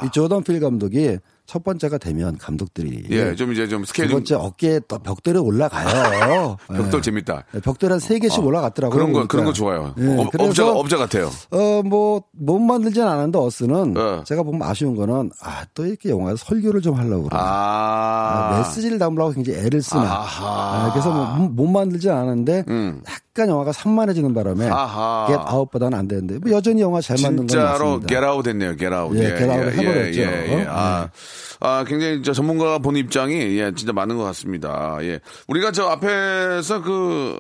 이 0.06 0.12
조던 0.12 0.44
필 0.44 0.60
감독이 0.60 1.20
첫 1.48 1.64
번째가 1.64 1.98
되면 1.98 2.38
감독들이 2.38 3.06
예, 3.10 3.34
좀 3.36 3.54
이제 3.54 3.68
좀두 3.70 3.88
스케일 3.88 4.10
좀 4.10 4.18
번째 4.20 4.36
어깨에 4.36 4.82
또 4.88 5.00
벽돌에 5.00 5.40
올라가요. 5.40 6.58
벽돌 6.68 6.98
예. 7.00 7.02
재밌다. 7.02 7.44
벽돌 7.64 7.92
한 7.94 8.00
세 8.00 8.20
개씩 8.20 8.44
올라갔더라고요. 8.46 8.94
그런 8.96 9.14
거, 9.14 9.20
보니까. 9.20 9.32
그런 9.32 9.46
거 9.46 9.54
좋아요. 9.54 9.96
예, 9.98 10.18
업, 10.18 10.30
그래서 10.32 10.50
업자, 10.50 10.72
업자 10.72 10.98
같아요. 10.98 11.32
어, 11.52 11.82
뭐, 11.84 12.22
못 12.34 12.60
만들진 12.60 13.02
않았는데, 13.04 13.40
어스는. 13.40 13.96
예. 13.98 14.24
제가 14.26 14.44
보면 14.44 14.62
아쉬운 14.62 14.96
거는, 14.96 15.32
아, 15.42 15.64
또 15.74 15.86
이렇게 15.86 16.10
영화에서 16.10 16.38
설교를 16.46 16.82
좀 16.82 16.96
하려고 16.96 17.24
그러네. 17.24 17.42
아. 17.42 18.50
아, 18.54 18.58
메시지를 18.60 19.00
담으려고 19.00 19.32
굉장히 19.32 19.60
애를 19.60 19.82
쓰나. 19.82 20.02
아하. 20.04 20.86
아, 20.88 20.92
그래서 20.92 21.12
뭐, 21.12 21.48
못 21.50 21.66
만들진 21.68 22.12
않았는데, 22.12 22.66
음. 22.68 23.02
약간 23.10 23.50
영화가 23.50 23.72
산만해지는 23.72 24.34
바람에, 24.34 24.68
아하. 24.70 25.26
겟 25.30 25.36
아웃보다는 25.38 25.98
안 25.98 26.08
되는데, 26.08 26.40
뭐 26.40 26.52
여전히 26.52 26.82
영화 26.82 27.00
잘 27.02 27.16
만든 27.22 27.38
건 27.40 27.48
진짜로 27.48 27.86
맞습니다. 27.86 28.08
게라웃 28.08 28.44
됐네요, 28.44 28.76
게라웃. 28.76 29.16
예, 29.16 29.36
게라웃을 29.36 29.74
해버렸죠. 29.78 30.22
예, 30.22 30.60
예. 30.60 30.66
아, 30.70 31.10
아, 31.60 31.84
굉장히 31.88 32.22
저 32.24 32.34
전문가가 32.34 32.78
보는 32.80 33.00
입장이, 33.00 33.34
예, 33.34 33.72
진짜 33.76 33.94
많은 33.94 34.18
것 34.18 34.24
같습니다. 34.24 34.98
예. 35.02 35.20
우리가 35.48 35.72
저 35.72 35.88
앞에서 35.88 36.82
그, 36.82 37.40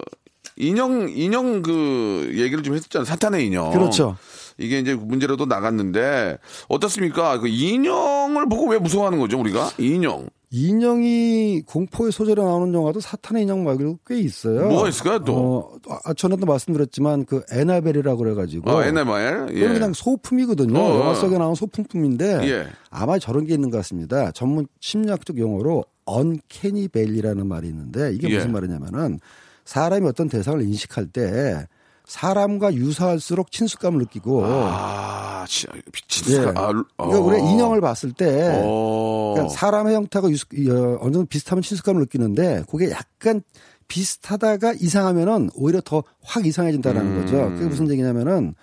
인형, 0.55 1.09
인형 1.09 1.61
그 1.61 2.29
얘기를 2.33 2.63
좀 2.63 2.75
했었잖아요. 2.75 3.05
사탄의 3.05 3.45
인형. 3.45 3.71
그렇죠. 3.71 4.17
이게 4.57 4.79
이제 4.79 4.95
문제로도 4.95 5.45
나갔는데, 5.45 6.37
어떻습니까? 6.67 7.39
그 7.39 7.47
인형을 7.47 8.49
보고 8.49 8.67
왜 8.69 8.79
무서워하는 8.79 9.19
거죠, 9.19 9.39
우리가? 9.39 9.71
인형. 9.77 10.27
인형이 10.49 11.63
공포의 11.65 12.11
소재로 12.11 12.45
나오는 12.45 12.73
영화도 12.73 13.01
사탄의 13.01 13.43
인형 13.43 13.65
말고 13.65 13.99
꽤 14.07 14.19
있어요. 14.19 14.69
뭐가 14.69 14.89
있을까요, 14.89 15.19
또? 15.25 15.79
어, 15.87 15.97
아, 16.05 16.13
전에도 16.13 16.45
말씀드렸지만 16.45 17.25
그 17.25 17.43
에나벨이라고 17.51 18.17
그래가지고. 18.17 18.69
어, 18.71 18.83
NMR. 18.83 19.47
예. 19.53 19.67
그냥 19.67 19.91
소품이거든요. 19.91 20.79
어, 20.79 20.99
영화 20.99 21.11
어. 21.11 21.15
속에 21.15 21.37
나온 21.37 21.53
소품품인데 21.53 22.49
예. 22.49 22.67
아마 22.89 23.19
저런 23.19 23.45
게 23.45 23.53
있는 23.53 23.69
것 23.69 23.77
같습니다. 23.77 24.31
전문 24.31 24.67
심리학적 24.79 25.37
용어로 25.37 25.83
언캐니 26.05 26.87
벨리라는 26.87 27.45
말이 27.45 27.67
있는데 27.67 28.13
이게 28.13 28.29
예. 28.29 28.35
무슨 28.35 28.53
말이냐면은 28.53 29.19
사람이 29.65 30.07
어떤 30.07 30.29
대상을 30.29 30.61
인식할 30.61 31.07
때 31.07 31.67
사람과 32.07 32.73
유사할수록 32.73 33.51
친숙감을 33.51 33.99
느끼고 33.99 34.41
아, 34.45 35.45
치, 35.47 35.67
예. 35.75 35.81
진짜. 36.07 36.53
아, 36.55 36.71
루- 36.71 36.85
그러니까 36.95 37.19
어. 37.19 37.21
우리가 37.21 37.49
인형을 37.49 37.81
봤을 37.81 38.13
때 38.13 38.61
어. 38.63 39.33
그러니까 39.35 39.53
사람의 39.53 39.93
형태가 39.93 40.29
유수, 40.29 40.45
어, 40.69 40.97
어느 41.01 41.11
정도 41.11 41.25
비슷하면 41.25 41.61
친숙감을 41.61 41.99
느끼는데 42.01 42.63
그게 42.71 42.89
약간 42.91 43.41
비슷하다가 43.89 44.73
이상하면은 44.79 45.49
오히려 45.55 45.81
더 45.81 46.03
확 46.23 46.45
이상해진다라는 46.45 47.11
음. 47.15 47.21
거죠. 47.21 47.37
그게 47.55 47.65
무슨 47.67 47.89
얘기냐면은 47.89 48.53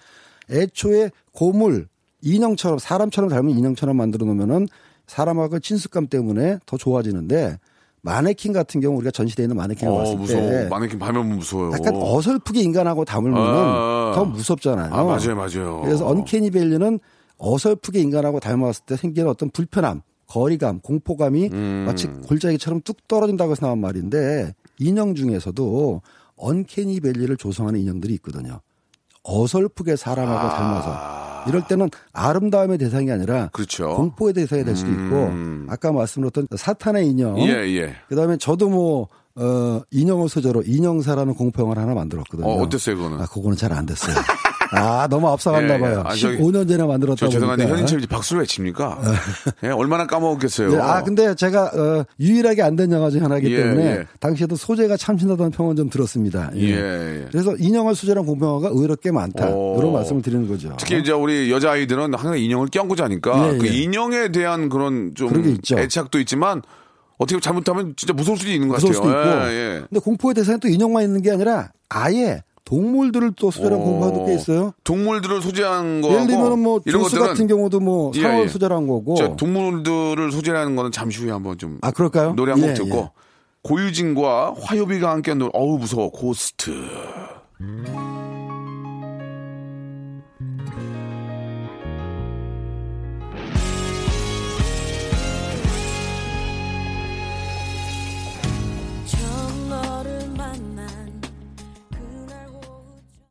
애초에 0.51 1.11
고물 1.33 1.89
인형처럼 2.23 2.79
사람처럼 2.79 3.31
닮은 3.31 3.51
인형처럼 3.51 3.97
만들어 3.97 4.27
놓으면은 4.27 4.69
사람하고 5.07 5.61
친숙감 5.61 6.09
때문에 6.09 6.59
더 6.67 6.77
좋아지는데 6.79 7.59
마네킹 8.05 8.53
같은 8.53 8.81
경우 8.83 8.97
우리가 8.99 9.11
전시되어 9.11 9.45
있는 9.45 9.57
마네킹을 9.57 9.91
어, 9.93 9.97
봤을 9.97 10.17
무서워. 10.17 10.41
때 10.51 10.69
마네킹 10.69 10.99
밟으면 10.99 11.39
무서워요. 11.39 11.73
약간 11.73 11.97
어설프게 11.97 12.61
인간하고 12.61 13.07
담으면은 13.07 13.43
아. 13.43 14.13
더 14.15 14.27
무섭잖아요. 14.27 14.93
아, 14.93 15.05
맞아요, 15.05 15.35
맞아요. 15.35 15.81
그래서 15.83 16.07
언캐니 16.07 16.51
밸류는 16.51 17.01
어설프게 17.39 18.01
인간하고 18.01 18.41
닮았을 18.41 18.85
때 18.85 18.97
생기는 18.97 19.29
어떤 19.31 19.49
불편함, 19.49 20.03
거리감, 20.27 20.81
공포감이 20.81 21.49
음. 21.51 21.85
마치 21.87 22.09
골짜기처럼 22.09 22.83
뚝 22.83 23.09
떨어진다고 23.09 23.53
해서 23.53 23.67
나온 23.67 23.81
말인데 23.81 24.55
인형 24.79 25.15
중에서도 25.15 26.03
언캐니 26.37 27.01
밸리를 27.01 27.35
조성하는 27.39 27.81
인형들이 27.81 28.13
있거든요. 28.15 28.61
어설프게 29.25 29.97
사람하고 29.97 30.49
닮아서 30.49 31.45
이럴 31.49 31.67
때는 31.67 31.91
아름다움의 32.13 32.79
대상이 32.79 33.11
아니라 33.11 33.49
그렇죠. 33.53 33.95
공포의 33.97 34.33
대상이 34.35 34.65
될 34.65 34.77
수도 34.77 34.91
있고 34.93 35.27
음. 35.27 35.67
아까 35.69 35.93
말씀드렸던 35.93 36.49
사탄의 36.57 37.07
인형 37.09 37.39
예, 37.41 37.51
예. 37.77 37.95
그다음에 38.09 38.37
저도 38.39 38.69
뭐 38.71 39.09
어, 39.37 39.83
인형을 39.91 40.29
소재로 40.29 40.63
인형사라는 40.65 41.35
공포 41.35 41.63
영화를 41.63 41.83
하나 41.83 41.95
만들었거든요. 41.95 42.47
어, 42.47 42.63
어땠어요, 42.63 42.97
그거는? 42.97 43.21
아, 43.21 43.27
그거는 43.27 43.57
잘 43.57 43.73
안 43.73 43.85
됐어요. 43.85 44.15
아, 44.77 45.07
너무 45.09 45.29
앞서갔나 45.29 45.75
예, 45.75 45.77
예. 45.77 45.81
봐요. 45.81 46.03
아, 46.07 46.15
저기- 46.15 46.37
15년 46.39 46.69
전에 46.69 46.85
만들었다 46.85 47.17
저 47.17 47.29
죄송한데 47.29 47.65
보니까. 47.65 47.77
현인철 47.77 48.01
씨 48.01 48.07
박수를 48.07 48.41
왜 48.43 48.47
칩니까? 48.47 48.99
예, 49.65 49.69
얼마나 49.69 50.07
까먹었겠어요. 50.07 50.71
네, 50.73 50.79
아, 50.81 51.03
근데 51.03 51.35
제가 51.35 51.65
어, 51.75 52.05
유일하게 52.21 52.63
안 52.63 52.75
된 52.77 52.91
영화 52.93 53.09
중 53.11 53.25
하나이기 53.25 53.53
예, 53.53 53.57
때문에 53.63 53.87
예. 53.87 54.07
당시에도 54.21 54.57
소재가 54.57 54.97
참신하다는 54.97 55.51
평은 55.53 55.77
좀 55.77 55.89
들었습니다. 55.89 56.51
예. 56.57 57.27
그래서 57.31 57.55
인형을 57.57 57.95
공포 58.25 58.47
영화가 58.47 58.69
의외로 58.69 58.97
꽤 58.97 59.11
많다. 59.11 59.49
오. 59.51 59.77
이런 59.79 59.93
말씀을 59.93 60.23
드리는 60.23 60.49
거죠. 60.49 60.75
특히 60.79 60.99
이제 60.99 61.13
우리 61.13 61.51
여자아이들은 61.51 62.15
항상 62.15 62.39
인형을 62.39 62.69
껴안고 62.69 62.97
자니까 62.97 63.55
예, 63.55 63.59
그 63.59 63.67
예. 63.69 63.71
인형에 63.73 64.33
대한 64.33 64.69
그런 64.69 65.13
좀 65.15 65.29
그런. 65.29 65.59
애착도 65.79 66.19
있지만 66.21 66.63
어떻게 67.19 67.39
잘못하면 67.41 67.95
진짜 67.97 68.13
무서울 68.13 68.37
수도 68.37 68.51
있는 68.51 68.69
것 68.69 68.75
무서울 68.83 68.95
같아요. 68.95 69.13
수도 69.13 69.31
있고. 69.31 69.51
예, 69.53 69.55
예. 69.77 69.81
근데 69.89 70.01
공포의 70.01 70.35
대상에 70.35 70.59
또 70.59 70.67
인형만 70.69 71.05
있는 71.05 71.23
게 71.23 71.31
아니라 71.31 71.71
아예 71.89 72.43
동물들을 72.65 73.33
또 73.37 73.51
소재로. 73.51 73.79
공포영화도 73.79 74.25
꽤 74.27 74.35
있어요. 74.35 74.73
동물들을 74.85 75.43
소재한 75.43 76.01
거 76.01 76.09
예를 76.13 76.27
들면 76.27 76.59
뭐 76.61 76.81
이런 76.87 77.03
조스 77.03 77.17
것들은 77.17 77.27
같은 77.33 77.47
경우도 77.47 77.81
뭐 77.81 78.11
예, 78.15 78.23
상어를 78.23 78.45
예. 78.45 78.49
소재한 78.49 78.87
거고. 78.87 79.15
저 79.17 79.37
동물들을 79.37 80.33
소재하는 80.33 80.75
거는 80.77 80.91
잠시 80.91 81.21
후에 81.21 81.31
한번 81.31 81.59
좀 81.59 81.79
아 81.83 81.91
그럴까요? 81.91 82.33
노래 82.35 82.53
한곡 82.53 82.71
예, 82.71 82.75
듣고 82.75 82.97
예. 82.97 83.11
고유진과 83.63 84.55
화요비가 84.61 85.11
함께한 85.11 85.39
노래 85.39 85.51
어우 85.55 85.79
무서워 85.79 86.11
고스트 86.11 86.71
처음 87.59 88.14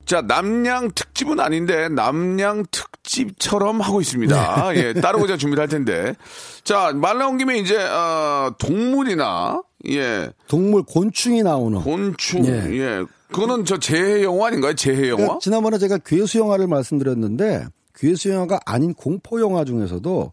자 0.06 0.22
남양 0.22 0.92
특집은 0.96 1.40
아닌데 1.40 1.88
남양 1.90 2.66
특집처럼 2.72 3.82
하고 3.82 4.02
있습니다. 4.02 4.76
예 4.76 4.94
따라오자 4.94 5.38
준비를 5.38 5.62
할 5.62 5.68
텐데. 5.70 6.16
자 6.64 6.92
말 6.94 7.18
나온 7.18 7.38
김에 7.38 7.58
이제 7.58 7.78
어, 7.78 8.54
동물이나 8.58 9.62
예. 9.90 10.30
동물 10.48 10.84
곤충이 10.84 11.44
나오는. 11.44 11.80
곤충 11.82 12.46
예. 12.46 12.52
예. 12.78 13.04
그거는 13.32 13.66
저 13.66 13.80
재해 13.80 14.24
영화 14.24 14.48
아닌가요? 14.48 14.76
재해 14.76 15.08
영화? 15.10 15.16
그러니까 15.18 15.40
지난번에 15.42 15.78
제가 15.80 15.98
괴수 16.06 16.38
영화를 16.40 16.68
말씀드렸는데 16.68 17.66
괴수 17.96 18.30
영화가 18.30 18.60
아닌 18.66 18.94
공포 18.94 19.40
영화 19.42 19.64
중에서도 19.66 20.32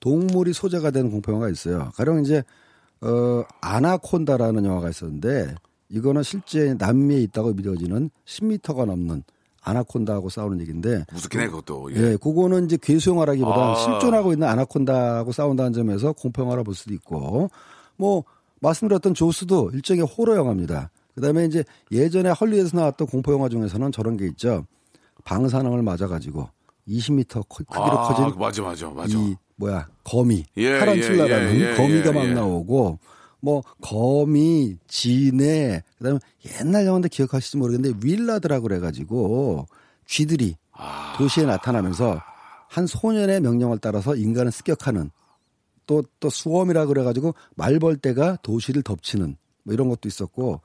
동물이 0.00 0.52
소재가 0.52 0.90
된 0.90 1.10
공포 1.10 1.32
영화가 1.32 1.50
있어요. 1.50 1.92
가령 1.96 2.20
이제 2.20 2.42
어 3.00 3.42
아나콘다라는 3.60 4.64
영화가 4.64 4.90
있었는데 4.90 5.54
이거는 5.92 6.22
실제 6.22 6.74
남미에 6.78 7.20
있다고 7.20 7.52
믿어지는 7.52 8.10
10m가 8.24 8.86
넘는 8.86 9.22
아나콘다하고 9.62 10.28
싸우는 10.28 10.60
얘기인데 10.62 11.04
무섭긴 11.12 11.40
해 11.40 11.46
그것도 11.46 11.94
예. 11.94 11.96
예, 11.96 12.16
그거는 12.16 12.64
이제 12.64 12.78
괴수 12.80 13.10
영화라기보다 13.10 13.72
아. 13.72 13.74
실존하고 13.76 14.32
있는 14.32 14.48
아나콘다하고 14.48 15.30
싸운다는 15.30 15.72
점에서 15.72 16.12
공포 16.12 16.42
영화라 16.42 16.62
볼 16.64 16.74
수도 16.74 16.92
있고 16.94 17.48
뭐 17.96 18.24
말씀드렸던 18.60 19.14
조스도 19.14 19.70
일종의 19.74 20.04
호러 20.04 20.36
영화입니다. 20.36 20.90
그다음에 21.14 21.44
이제 21.44 21.62
예전에 21.92 22.30
헐리우드에서 22.30 22.76
나왔던 22.76 23.06
공포 23.06 23.32
영화 23.32 23.48
중에서는 23.48 23.92
저런 23.92 24.16
게 24.16 24.26
있죠. 24.28 24.66
방사능을 25.24 25.82
맞아 25.82 26.08
가지고 26.08 26.48
20m 26.88 27.48
크기로 27.48 27.82
아, 27.82 28.08
커진 28.08 28.38
맞아 28.38 28.62
맞아 28.62 28.90
맞아 28.90 29.16
이 29.16 29.36
뭐야 29.56 29.86
거미 30.02 30.44
예, 30.56 30.78
타란툴라라는 30.78 31.54
예, 31.54 31.60
예, 31.60 31.70
예, 31.70 31.76
거미가 31.76 32.08
예, 32.08 32.12
막 32.12 32.24
예. 32.24 32.34
나오고 32.34 32.98
뭐 33.42 33.62
거미 33.82 34.78
진해 34.86 35.82
그다음에 35.98 36.18
옛날 36.60 36.86
영화인데 36.86 37.08
기억하실지 37.08 37.58
모르겠는데 37.58 38.06
윌라드라고 38.06 38.62
그래가지고 38.62 39.66
쥐들이 40.06 40.56
아. 40.72 41.14
도시에 41.18 41.44
나타나면서 41.44 42.20
한 42.68 42.86
소년의 42.86 43.40
명령을 43.40 43.78
따라서 43.78 44.16
인간을 44.16 44.50
습격하는 44.50 45.10
또 45.86 46.02
또 46.20 46.30
수엄이라 46.30 46.86
그래가지고 46.86 47.34
말벌떼가 47.56 48.38
도시를 48.42 48.82
덮치는 48.82 49.36
뭐 49.64 49.74
이런 49.74 49.88
것도 49.88 50.08
있었고 50.08 50.60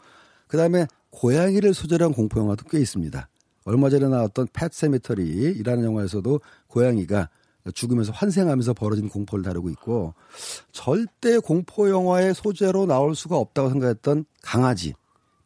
그다음에 0.47 0.85
고양이를 1.09 1.73
소재로 1.73 2.05
한 2.05 2.13
공포 2.13 2.39
영화도 2.39 2.65
꽤 2.69 2.79
있습니다. 2.79 3.27
얼마 3.65 3.89
전에 3.89 4.07
나왔던 4.07 4.47
팻 4.53 4.69
세미터리라는 4.71 5.83
영화에서도 5.83 6.39
고양이가 6.67 7.29
죽으면서 7.71 8.11
환생하면서 8.11 8.73
벌어진 8.73 9.09
공포를 9.09 9.43
다루고 9.43 9.69
있고 9.71 10.13
절대 10.71 11.39
공포 11.39 11.89
영화의 11.89 12.33
소재로 12.33 12.85
나올 12.85 13.15
수가 13.15 13.37
없다고 13.37 13.69
생각했던 13.69 14.25
강아지, 14.41 14.93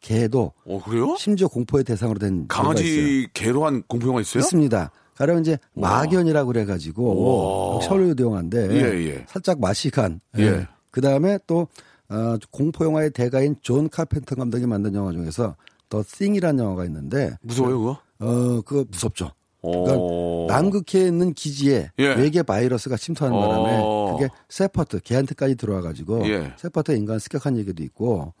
개도 0.00 0.52
어 0.66 0.82
그래요 0.84 1.14
심지어 1.18 1.48
공포의 1.48 1.84
대상으로 1.84 2.18
된. 2.18 2.46
강아지 2.48 3.28
개로 3.34 3.64
한 3.64 3.82
공포 3.84 4.08
영화 4.08 4.20
있어요 4.20 4.40
있습니다. 4.40 4.90
가령 5.14 5.40
이제 5.40 5.58
마견이라고 5.74 6.48
그래가지고 6.48 7.78
우와. 7.78 7.86
헐리우드 7.86 8.22
영화인데 8.22 8.70
예, 8.72 9.08
예. 9.08 9.24
살짝 9.28 9.60
맛이 9.60 9.90
간. 9.90 10.20
예. 10.38 10.66
그 10.90 11.00
다음에 11.00 11.38
또 11.46 11.68
어, 12.08 12.36
공포 12.50 12.84
영화의 12.84 13.10
대가인 13.10 13.56
존 13.62 13.88
카펜터 13.88 14.34
감독이 14.34 14.66
만든 14.66 14.94
영화 14.94 15.12
중에서 15.12 15.56
The 15.88 16.02
Thing이라는 16.06 16.62
영화가 16.62 16.84
있는데 16.86 17.36
무서워요 17.42 17.78
그거 17.78 17.98
어 18.18 18.60
그거 18.62 18.84
무섭죠. 18.90 19.30
그러니까 19.62 19.96
오. 19.96 20.46
남극해에 20.48 21.06
있는 21.06 21.32
기지에 21.34 21.90
예. 21.98 22.14
외계 22.14 22.42
바이러스가 22.42 22.96
침투하는 22.96 23.38
바람에 23.38 23.78
어. 23.80 24.16
그게 24.18 24.28
세퍼트 24.48 25.00
개한테까지 25.00 25.54
들어와가지고 25.56 26.28
예. 26.28 26.52
세퍼트 26.56 26.92
인간 26.92 27.18
습격한 27.18 27.56
얘기도 27.58 27.82
있고 27.84 28.34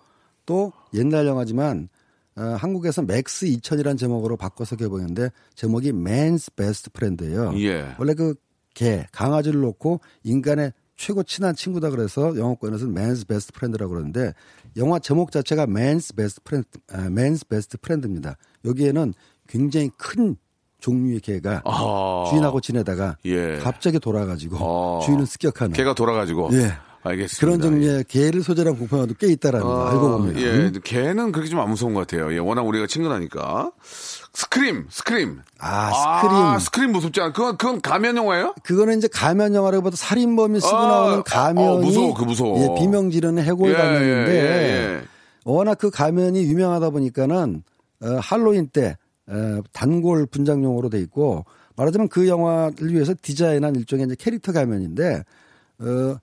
또 0.44 0.72
옛날 0.94 1.26
영화지만 1.26 1.88
어, 2.36 2.42
한국에서 2.58 3.02
맥스 3.02 3.46
2000이라는 3.46 3.98
제목으로 3.98 4.36
바꿔서 4.36 4.74
개봉했는데 4.76 5.30
제목이 5.54 5.92
Man's 5.92 6.54
Best 6.56 6.90
Friend예요. 6.94 7.52
예. 7.60 7.94
원래 7.98 8.14
그 8.14 8.34
개 8.74 9.06
강아지를 9.12 9.60
놓고 9.60 10.00
인간의 10.24 10.72
최고 10.96 11.22
친한 11.22 11.54
친구다 11.54 11.90
그래서 11.90 12.36
영어권에서는 12.36 12.94
Man's 12.94 13.26
Best 13.26 13.52
Friend라고 13.54 13.90
그러는데 13.90 14.32
영화 14.76 14.98
제목 14.98 15.32
자체가 15.32 15.66
Man's 15.66 16.14
Best 16.14 16.40
Friend, 16.46 16.68
아, 16.90 17.08
Man's 17.08 17.48
Best 17.48 17.76
Friend입니다. 17.82 18.36
여기에는 18.64 19.14
굉장히 19.48 19.90
큰 19.96 20.36
종류의 20.82 21.20
개가 21.20 21.62
아. 21.64 22.26
주인하고 22.28 22.60
지내다가 22.60 23.16
예. 23.24 23.56
갑자기 23.62 23.98
돌아가지고 23.98 24.56
아. 24.60 25.06
주인을 25.06 25.24
습격하는 25.24 25.72
개가 25.72 25.94
돌아가지고 25.94 26.50
예. 26.52 26.72
알겠습니다 27.04 27.40
그런 27.40 27.60
종류의 27.60 28.04
개를 28.04 28.42
소재로 28.44 28.70
한 28.70 28.78
공포영화도 28.78 29.14
꽤 29.18 29.26
있다라는 29.32 29.66
거 29.66 29.88
알고 29.88 30.10
보면 30.18 30.38
예, 30.38 30.70
개는 30.84 31.32
그렇게 31.32 31.50
좀 31.50 31.58
안 31.58 31.68
무서운 31.68 31.94
것 31.94 32.06
같아요. 32.06 32.32
예, 32.32 32.38
워낙 32.38 32.62
우리가 32.62 32.86
친근하니까. 32.86 33.72
Scream, 34.32 34.86
Scream. 34.88 35.40
아, 35.58 35.90
Scream. 36.20 36.42
아, 36.42 36.58
Scream 36.60 36.92
무섭지 36.92 37.20
않아? 37.20 37.32
그건, 37.32 37.56
그건 37.56 37.80
가면 37.80 38.16
영화예요? 38.16 38.54
그거는 38.62 38.98
이제 38.98 39.08
가면 39.12 39.54
영화라기보다 39.54 39.96
살인범이 39.96 40.60
쓰고 40.60 40.76
아, 40.76 40.86
나오는 40.86 41.22
가면이 41.24 41.68
어, 41.68 41.76
무서워, 41.78 42.14
그 42.14 42.22
무서워. 42.22 42.58
예, 42.60 42.80
비명 42.80 43.10
지르는 43.10 43.42
해골 43.42 43.70
예, 43.70 43.74
가면인데 43.74 44.32
예, 44.32 44.94
예. 44.98 45.02
워낙 45.44 45.76
그 45.78 45.90
가면이 45.90 46.44
유명하다 46.44 46.90
보니까는 46.90 47.64
어, 48.00 48.06
할로윈 48.22 48.68
때 48.68 48.90
어, 48.90 49.01
단골 49.72 50.26
분장용으로 50.26 50.88
돼 50.90 51.00
있고 51.00 51.44
말하자면 51.76 52.08
그 52.08 52.28
영화를 52.28 52.92
위해서 52.92 53.14
디자인한 53.20 53.76
일종의 53.76 54.06
이제 54.06 54.16
캐릭터 54.18 54.52
가면인데 54.52 55.24
어, 55.78 56.16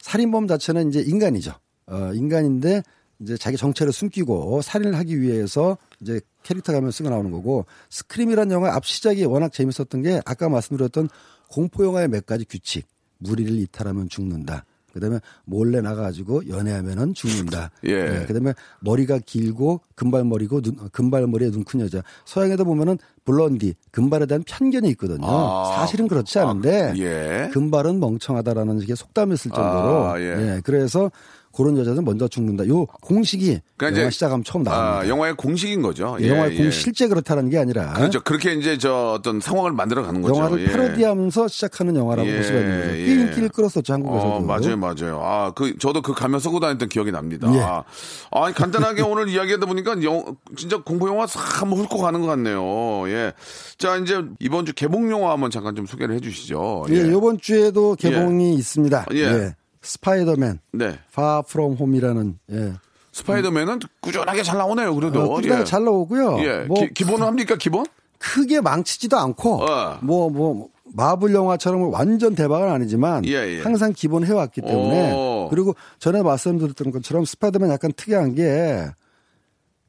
살인범 0.00 0.46
자체는 0.46 0.88
이제 0.88 1.00
인간이죠. 1.00 1.52
어, 1.86 2.10
인간인데 2.14 2.82
이제 3.20 3.36
자기 3.36 3.56
정체를 3.56 3.92
숨기고 3.92 4.62
살인을 4.62 4.96
하기 4.98 5.20
위해서 5.20 5.78
이제 6.00 6.20
캐릭터 6.42 6.72
가면 6.72 6.90
쓰고 6.90 7.10
나오는 7.10 7.30
거고 7.30 7.66
Scream이라는 7.90 8.52
영화 8.52 8.74
앞 8.74 8.84
시작이 8.84 9.24
워낙 9.24 9.52
재밌었던 9.52 10.02
게 10.02 10.20
아까 10.24 10.48
말씀드렸던 10.48 11.08
공포 11.50 11.84
영화의 11.84 12.08
몇 12.08 12.26
가지 12.26 12.44
규칙 12.44 12.86
무리를 13.18 13.52
이탈하면 13.60 14.08
죽는다. 14.08 14.64
그다음에 14.94 15.18
몰래 15.44 15.80
나가가지고 15.82 16.48
연애하면은 16.48 17.12
죽는다. 17.12 17.70
예. 17.84 18.24
그다음에 18.26 18.54
머리가 18.80 19.18
길고 19.18 19.80
금발머리고 19.96 20.62
눈, 20.62 20.76
금발머리에 20.92 21.50
눈 21.50 21.64
큰 21.64 21.80
여자. 21.80 22.02
서양에도 22.24 22.64
보면은 22.64 22.98
blondie 23.24 23.74
금발에 23.90 24.26
대한 24.26 24.42
편견이 24.46 24.88
있거든요. 24.90 25.26
아. 25.26 25.74
사실은 25.76 26.08
그렇지 26.08 26.38
않은데 26.38 26.92
예. 26.98 27.50
금발은 27.52 27.98
멍청하다라는 28.00 28.80
식의 28.80 28.96
속담을 28.96 29.36
쓸 29.36 29.50
정도로 29.50 30.06
아, 30.06 30.20
예. 30.20 30.24
예, 30.24 30.60
그래서 30.64 31.10
그런 31.54 31.78
여자는 31.78 32.04
먼저 32.04 32.26
죽는다. 32.28 32.66
요 32.68 32.86
공식이 33.02 33.60
그러니까 33.76 34.00
영화 34.00 34.10
시작하면 34.10 34.44
처음 34.44 34.64
나옵니다. 34.64 35.00
아, 35.00 35.08
영화의 35.08 35.34
공식인 35.36 35.82
거죠. 35.82 36.16
예, 36.20 36.28
영화의 36.28 36.52
예, 36.54 36.56
공 36.56 36.66
예. 36.66 36.70
실제 36.70 37.08
그렇다는 37.08 37.50
게 37.50 37.58
아니라 37.58 37.92
그렇죠. 37.92 38.20
그렇게 38.22 38.52
이제 38.52 38.78
저 38.78 39.14
어떤 39.18 39.40
상황을 39.40 39.72
만들어 39.72 40.02
가는 40.02 40.20
거죠. 40.22 40.34
영화를 40.36 40.62
예. 40.62 40.66
패러디하면서 40.66 41.48
시작하는 41.48 41.96
영화라고 41.96 42.28
예, 42.28 42.32
있는 42.32 42.42
거죠. 42.42 42.54
예. 42.54 43.04
꽤 43.04 43.12
인기를 43.12 43.48
끌었었죠 43.50 43.92
한국에서도. 43.92 44.32
어, 44.32 44.40
맞아요, 44.40 44.76
맞아요. 44.76 45.20
아, 45.22 45.52
그, 45.54 45.76
저도 45.78 46.02
그 46.02 46.12
가면 46.12 46.40
쓰고 46.40 46.60
다녔던 46.60 46.88
기억이 46.88 47.12
납니다. 47.12 47.48
예. 47.54 47.60
아, 47.60 47.84
아니, 48.30 48.54
간단하게 48.54 49.02
오늘 49.02 49.28
이야기하다 49.28 49.66
보니까 49.66 50.02
영, 50.02 50.36
진짜 50.56 50.82
공포 50.82 51.08
영화 51.08 51.26
싹 51.26 51.62
한번 51.62 51.80
훑고 51.80 51.98
가는 51.98 52.20
것 52.20 52.26
같네요. 52.26 53.08
예. 53.08 53.32
자, 53.78 53.96
이제 53.96 54.24
이번 54.40 54.66
주 54.66 54.72
개봉 54.72 55.10
영화 55.10 55.32
한번 55.32 55.50
잠깐 55.50 55.74
좀 55.76 55.86
소개를 55.86 56.14
해 56.14 56.20
주시죠. 56.20 56.86
예, 56.90 57.06
이번 57.06 57.38
주에도 57.38 57.94
개봉이 57.94 58.54
있습니다. 58.54 59.06
예. 59.14 59.54
스파이더맨 59.84 60.60
네. 60.72 60.98
Far 61.10 61.42
From 61.46 61.76
Home이라는 61.78 62.38
예. 62.52 62.72
스파이더맨은 63.12 63.80
꾸준하게 64.00 64.42
잘 64.42 64.58
나오네요, 64.58 64.94
그래도. 64.94 65.22
어, 65.22 65.34
꾸준하게 65.36 65.60
예. 65.60 65.64
잘 65.64 65.84
나오고요. 65.84 66.38
예. 66.40 66.64
뭐 66.64 66.86
기, 66.92 67.04
본은 67.04 67.26
합니까, 67.26 67.56
기본? 67.56 67.86
크게 68.18 68.60
망치지도 68.60 69.16
않고 69.16 69.64
어. 69.64 69.98
뭐뭐 70.02 70.68
마블 70.94 71.34
영화처럼 71.34 71.92
완전 71.92 72.34
대박은 72.34 72.70
아니지만 72.70 73.24
예, 73.26 73.56
예. 73.56 73.60
항상 73.60 73.92
기본 73.94 74.24
해왔기 74.24 74.62
때문에 74.62 75.12
오. 75.12 75.48
그리고 75.50 75.74
전에 75.98 76.22
말씀드렸던 76.22 76.90
것처럼 76.90 77.24
스파이더맨 77.24 77.70
약간 77.70 77.92
특이한 77.92 78.34
게 78.34 78.90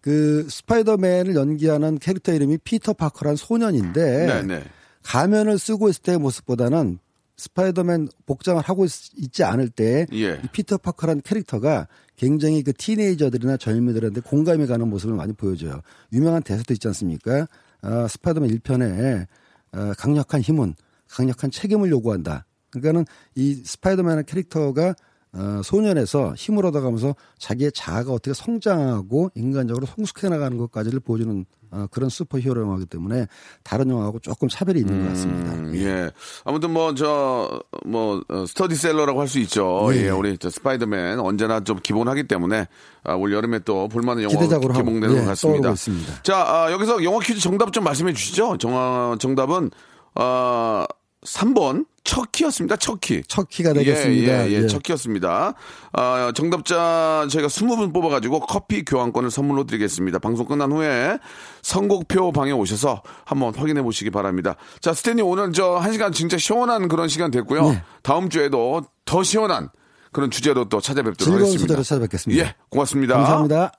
그 0.05 0.45
스파이더맨을 0.51 1.34
연기하는 1.34 1.97
캐릭터 1.97 2.31
이름이 2.31 2.60
피터 2.60 2.93
파커란 2.93 3.36
소년인데 3.36 4.25
네, 4.27 4.41
네. 4.43 4.63
가면을 5.01 5.58
쓰고 5.58 5.89
있을 5.89 6.03
때의 6.03 6.19
모습보다는 6.19 6.99
스파이더맨 7.38 8.10
복장을 8.26 8.62
하고 8.62 8.86
있, 8.86 8.89
지 9.32 9.43
않을 9.43 9.69
때 9.69 10.08
예. 10.13 10.39
이 10.43 10.48
피터 10.52 10.78
파커라는 10.78 11.21
캐릭터가 11.21 11.88
굉장히 12.15 12.63
그 12.63 12.74
teenager들이나 12.74 13.58
젊은이들한테 13.58 14.21
공감이 14.21 14.67
가는 14.67 14.88
모습을 14.89 15.15
많이 15.15 15.34
보여줘요. 15.34 15.82
유명한 16.13 16.41
대사도 16.43 16.74
있지 16.74 16.88
않습니까? 16.88 17.48
아, 17.82 18.08
스파이더맨 18.08 18.50
1편에 18.58 19.28
아, 19.71 19.93
강력한 19.98 20.41
힘은 20.41 20.76
강력한 21.10 21.52
책임을 21.52 21.89
요구한다. 21.89 22.45
그러니까는 22.69 23.06
이 23.36 23.56
스파이더맨의 23.56 24.26
캐릭터가 24.26 24.95
어, 25.34 25.62
소년에서 25.63 26.34
힘을 26.36 26.65
얻어가면서 26.65 27.15
자기의 27.38 27.74
자아가 27.74 28.13
어떻게 28.13 28.34
성장하고 28.34 29.32
인간적으로 29.36 29.86
성숙해 29.86 30.30
나가는 30.30 30.58
것까지를 30.58 31.02
보여주는 31.02 31.45
어, 31.76 31.88
그런 31.92 32.10
슈퍼 32.10 32.40
히어로 32.40 32.62
영화이기 32.62 32.86
때문에 32.86 33.28
다른 33.64 33.90
영화하고 33.90 34.20
조금 34.20 34.48
차별이 34.48 34.80
있는 34.80 35.04
것 35.04 35.10
같습니다. 35.10 35.52
음, 35.54 35.76
예. 35.76 36.10
아무튼 36.46 36.72
뭐, 36.72 36.96
저, 36.96 37.62
뭐, 37.86 38.22
어, 38.30 38.46
스테디셀러라고 38.48 39.19
할 39.20 39.28
수 39.28 39.40
있죠. 39.40 39.88
네. 39.90 40.06
예, 40.06 40.10
우리 40.10 40.38
저 40.38 40.50
스파이더맨 40.50 41.20
언제나 41.20 41.60
좀 41.60 41.80
기본하기 41.82 42.28
때문에 42.28 42.68
아, 43.04 43.14
올 43.16 43.34
여름에 43.34 43.60
또 43.60 43.88
볼만한 43.88 44.24
영화 44.24 44.40
개봉되는 44.48 45.16
예, 45.16 45.20
것 45.22 45.26
같습니다. 45.28 45.36
떠오르고 45.62 45.74
있습니다. 45.74 46.24
자, 46.24 46.38
아, 46.38 46.72
여기서 46.72 47.04
영화 47.04 47.20
퀴즈 47.20 47.40
정답 47.40 47.74
좀 47.74 47.84
말씀해 47.84 48.14
주시죠. 48.14 48.58
정, 48.58 49.18
정답은, 49.20 49.72
어, 50.16 50.86
3번 51.26 51.86
척키였습니다. 52.04 52.78
척키. 52.78 53.24
척키가 53.28 53.74
되겠습니다. 53.74 54.46
예, 54.46 54.48
예, 54.48 54.52
예, 54.52 54.64
예. 54.64 54.68
척키였습니다. 54.68 55.54
아, 55.92 56.32
정답자 56.36 57.28
저희가 57.30 57.48
20분 57.48 57.94
뽑아가지고 57.94 58.42
커피 58.42 58.86
교환권을 58.86 59.32
선물로 59.32 59.66
드리겠습니다. 59.66 60.20
방송 60.20 60.46
끝난 60.46 60.72
후에 60.72 61.18
선곡표 61.64 62.32
방에 62.32 62.52
오셔서 62.52 63.02
한번 63.26 63.56
확인해 63.56 63.82
보시기 63.82 64.12
바랍니다. 64.12 64.56
자, 64.82 64.94
스탠리 64.94 65.22
오늘 65.24 65.52
저한 65.52 65.92
시간 65.94 66.12
진짜 66.12 66.38
시원한 66.38 66.88
그런 66.88 67.08
시간 67.08 67.32
됐고요. 67.32 67.72
네. 67.72 67.84
다음 68.04 68.30
주에도 68.30 68.84
더 69.04 69.24
시원한 69.24 69.70
그런 70.12 70.30
주제로 70.32 70.70
또 70.70 70.80
찾아뵙도록 70.80 71.18
즐거운 71.18 71.42
하겠습니다. 71.42 71.62
소재로 71.64 71.84
찾아뵙겠습니다. 71.84 72.46
예, 72.46 72.56
고맙습니다. 72.70 73.16
감사합니다. 73.16 73.72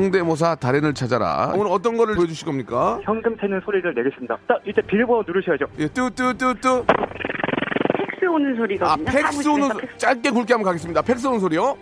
성대모사 0.00 0.56
달인을 0.56 0.92
찾아라. 0.92 1.52
오늘 1.56 1.70
어떤 1.72 1.96
거를 1.96 2.14
보여주실 2.16 2.44
겁니까? 2.44 3.00
현금 3.02 3.34
세는 3.38 3.62
소리를 3.64 3.94
내겠습니다. 3.94 4.36
딱 4.46 4.60
이때 4.66 4.82
비밀번호 4.82 5.24
누르셔야죠. 5.26 5.64
예, 5.78 5.88
뚜뚜뚜뚜. 5.88 6.84
팩스 6.84 8.26
오는 8.26 8.54
소리가 8.56 8.92
아, 8.92 8.96
팩스 9.06 9.48
오는 9.48 9.68
소- 9.70 9.80
짧게 9.96 10.30
굵게 10.30 10.52
한번 10.52 10.64
가겠습니다. 10.64 11.00
팩스 11.00 11.26
오는 11.28 11.40
소리요? 11.40 11.74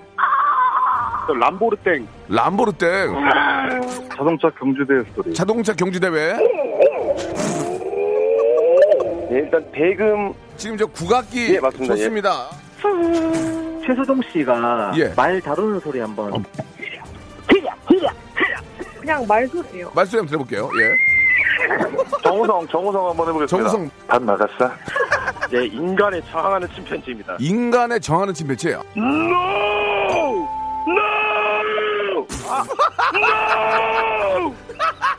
또 1.27 1.35
람보르땡 1.35 2.07
람보르땡. 2.29 3.15
자동차 4.17 4.49
경주대 4.51 4.95
소리. 5.17 5.35
자동차 5.35 5.73
경주대회. 5.75 6.35
네, 9.29 9.39
일단 9.41 9.65
대금 9.73 10.33
지금 10.57 10.77
저 10.77 10.87
국악기 10.87 11.55
예, 11.57 11.59
맞습니다. 11.59 11.95
좋습니다. 11.97 12.31
최수동 13.85 14.21
씨가 14.33 14.93
예. 14.99 15.13
말 15.17 15.41
다루는 15.41 15.81
소리 15.81 15.99
한번 15.99 16.45
그냥 19.05 19.27
말소리예요. 19.27 19.91
말씀 19.95 20.19
한번 20.19 20.31
들어볼게요. 20.31 20.71
예. 20.81 22.23
정우성 22.23 22.67
정우성 22.69 23.11
한번 23.11 23.29
해보겠습니다. 23.29 23.69
정우성 23.71 23.91
밥 24.09 24.23
나갔어? 24.23 24.71
네, 25.53 25.67
인간에 25.67 26.23
저항하는 26.31 26.67
침팬지입니다. 26.75 27.37
인간에 27.39 27.99
정하는 27.99 28.33
침팬지예요. 28.33 28.83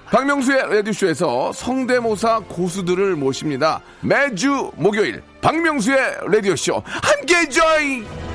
박명수의 0.06 0.76
라디오쇼에서 0.76 1.52
성대모사 1.54 2.42
고수들을 2.48 3.16
모십니다. 3.16 3.82
매주 4.02 4.72
목요일 4.78 5.22
박명수의 5.42 5.98
라디오쇼 6.32 6.82
함께 6.86 7.48
join! 7.50 8.35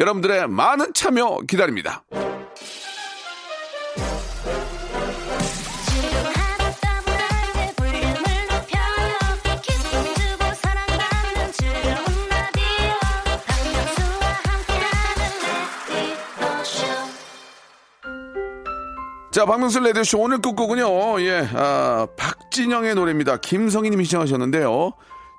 여러분들의 0.00 0.48
많은 0.48 0.94
참여 0.94 1.40
기다립니다. 1.46 2.02
자, 19.30 19.44
박명수 19.46 19.80
레디오쇼 19.80 20.18
오늘 20.18 20.38
끝곡은요, 20.38 21.20
예, 21.20 21.48
아, 21.54 22.06
박진영의 22.16 22.94
노래입니다. 22.94 23.36
김성희님이 23.36 24.04
시청하셨는데요. 24.04 24.92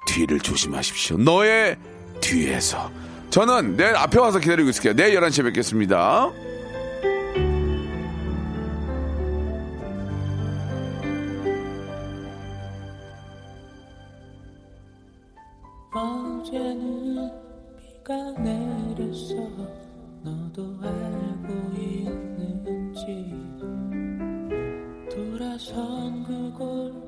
뒤를 0.08 0.40
조심하십시오. 0.40 1.18
너의 1.18 1.78
뒤에서. 2.22 3.01
저는 3.32 3.78
내일 3.78 3.96
앞에 3.96 4.20
와서 4.20 4.40
기다리고 4.40 4.70
있을게요. 4.70 4.94
내일 4.94 5.20
11시에 5.20 5.46
뵙겠습니다. 5.46 6.32
돌아선 25.10 26.24
그곳 26.24 27.01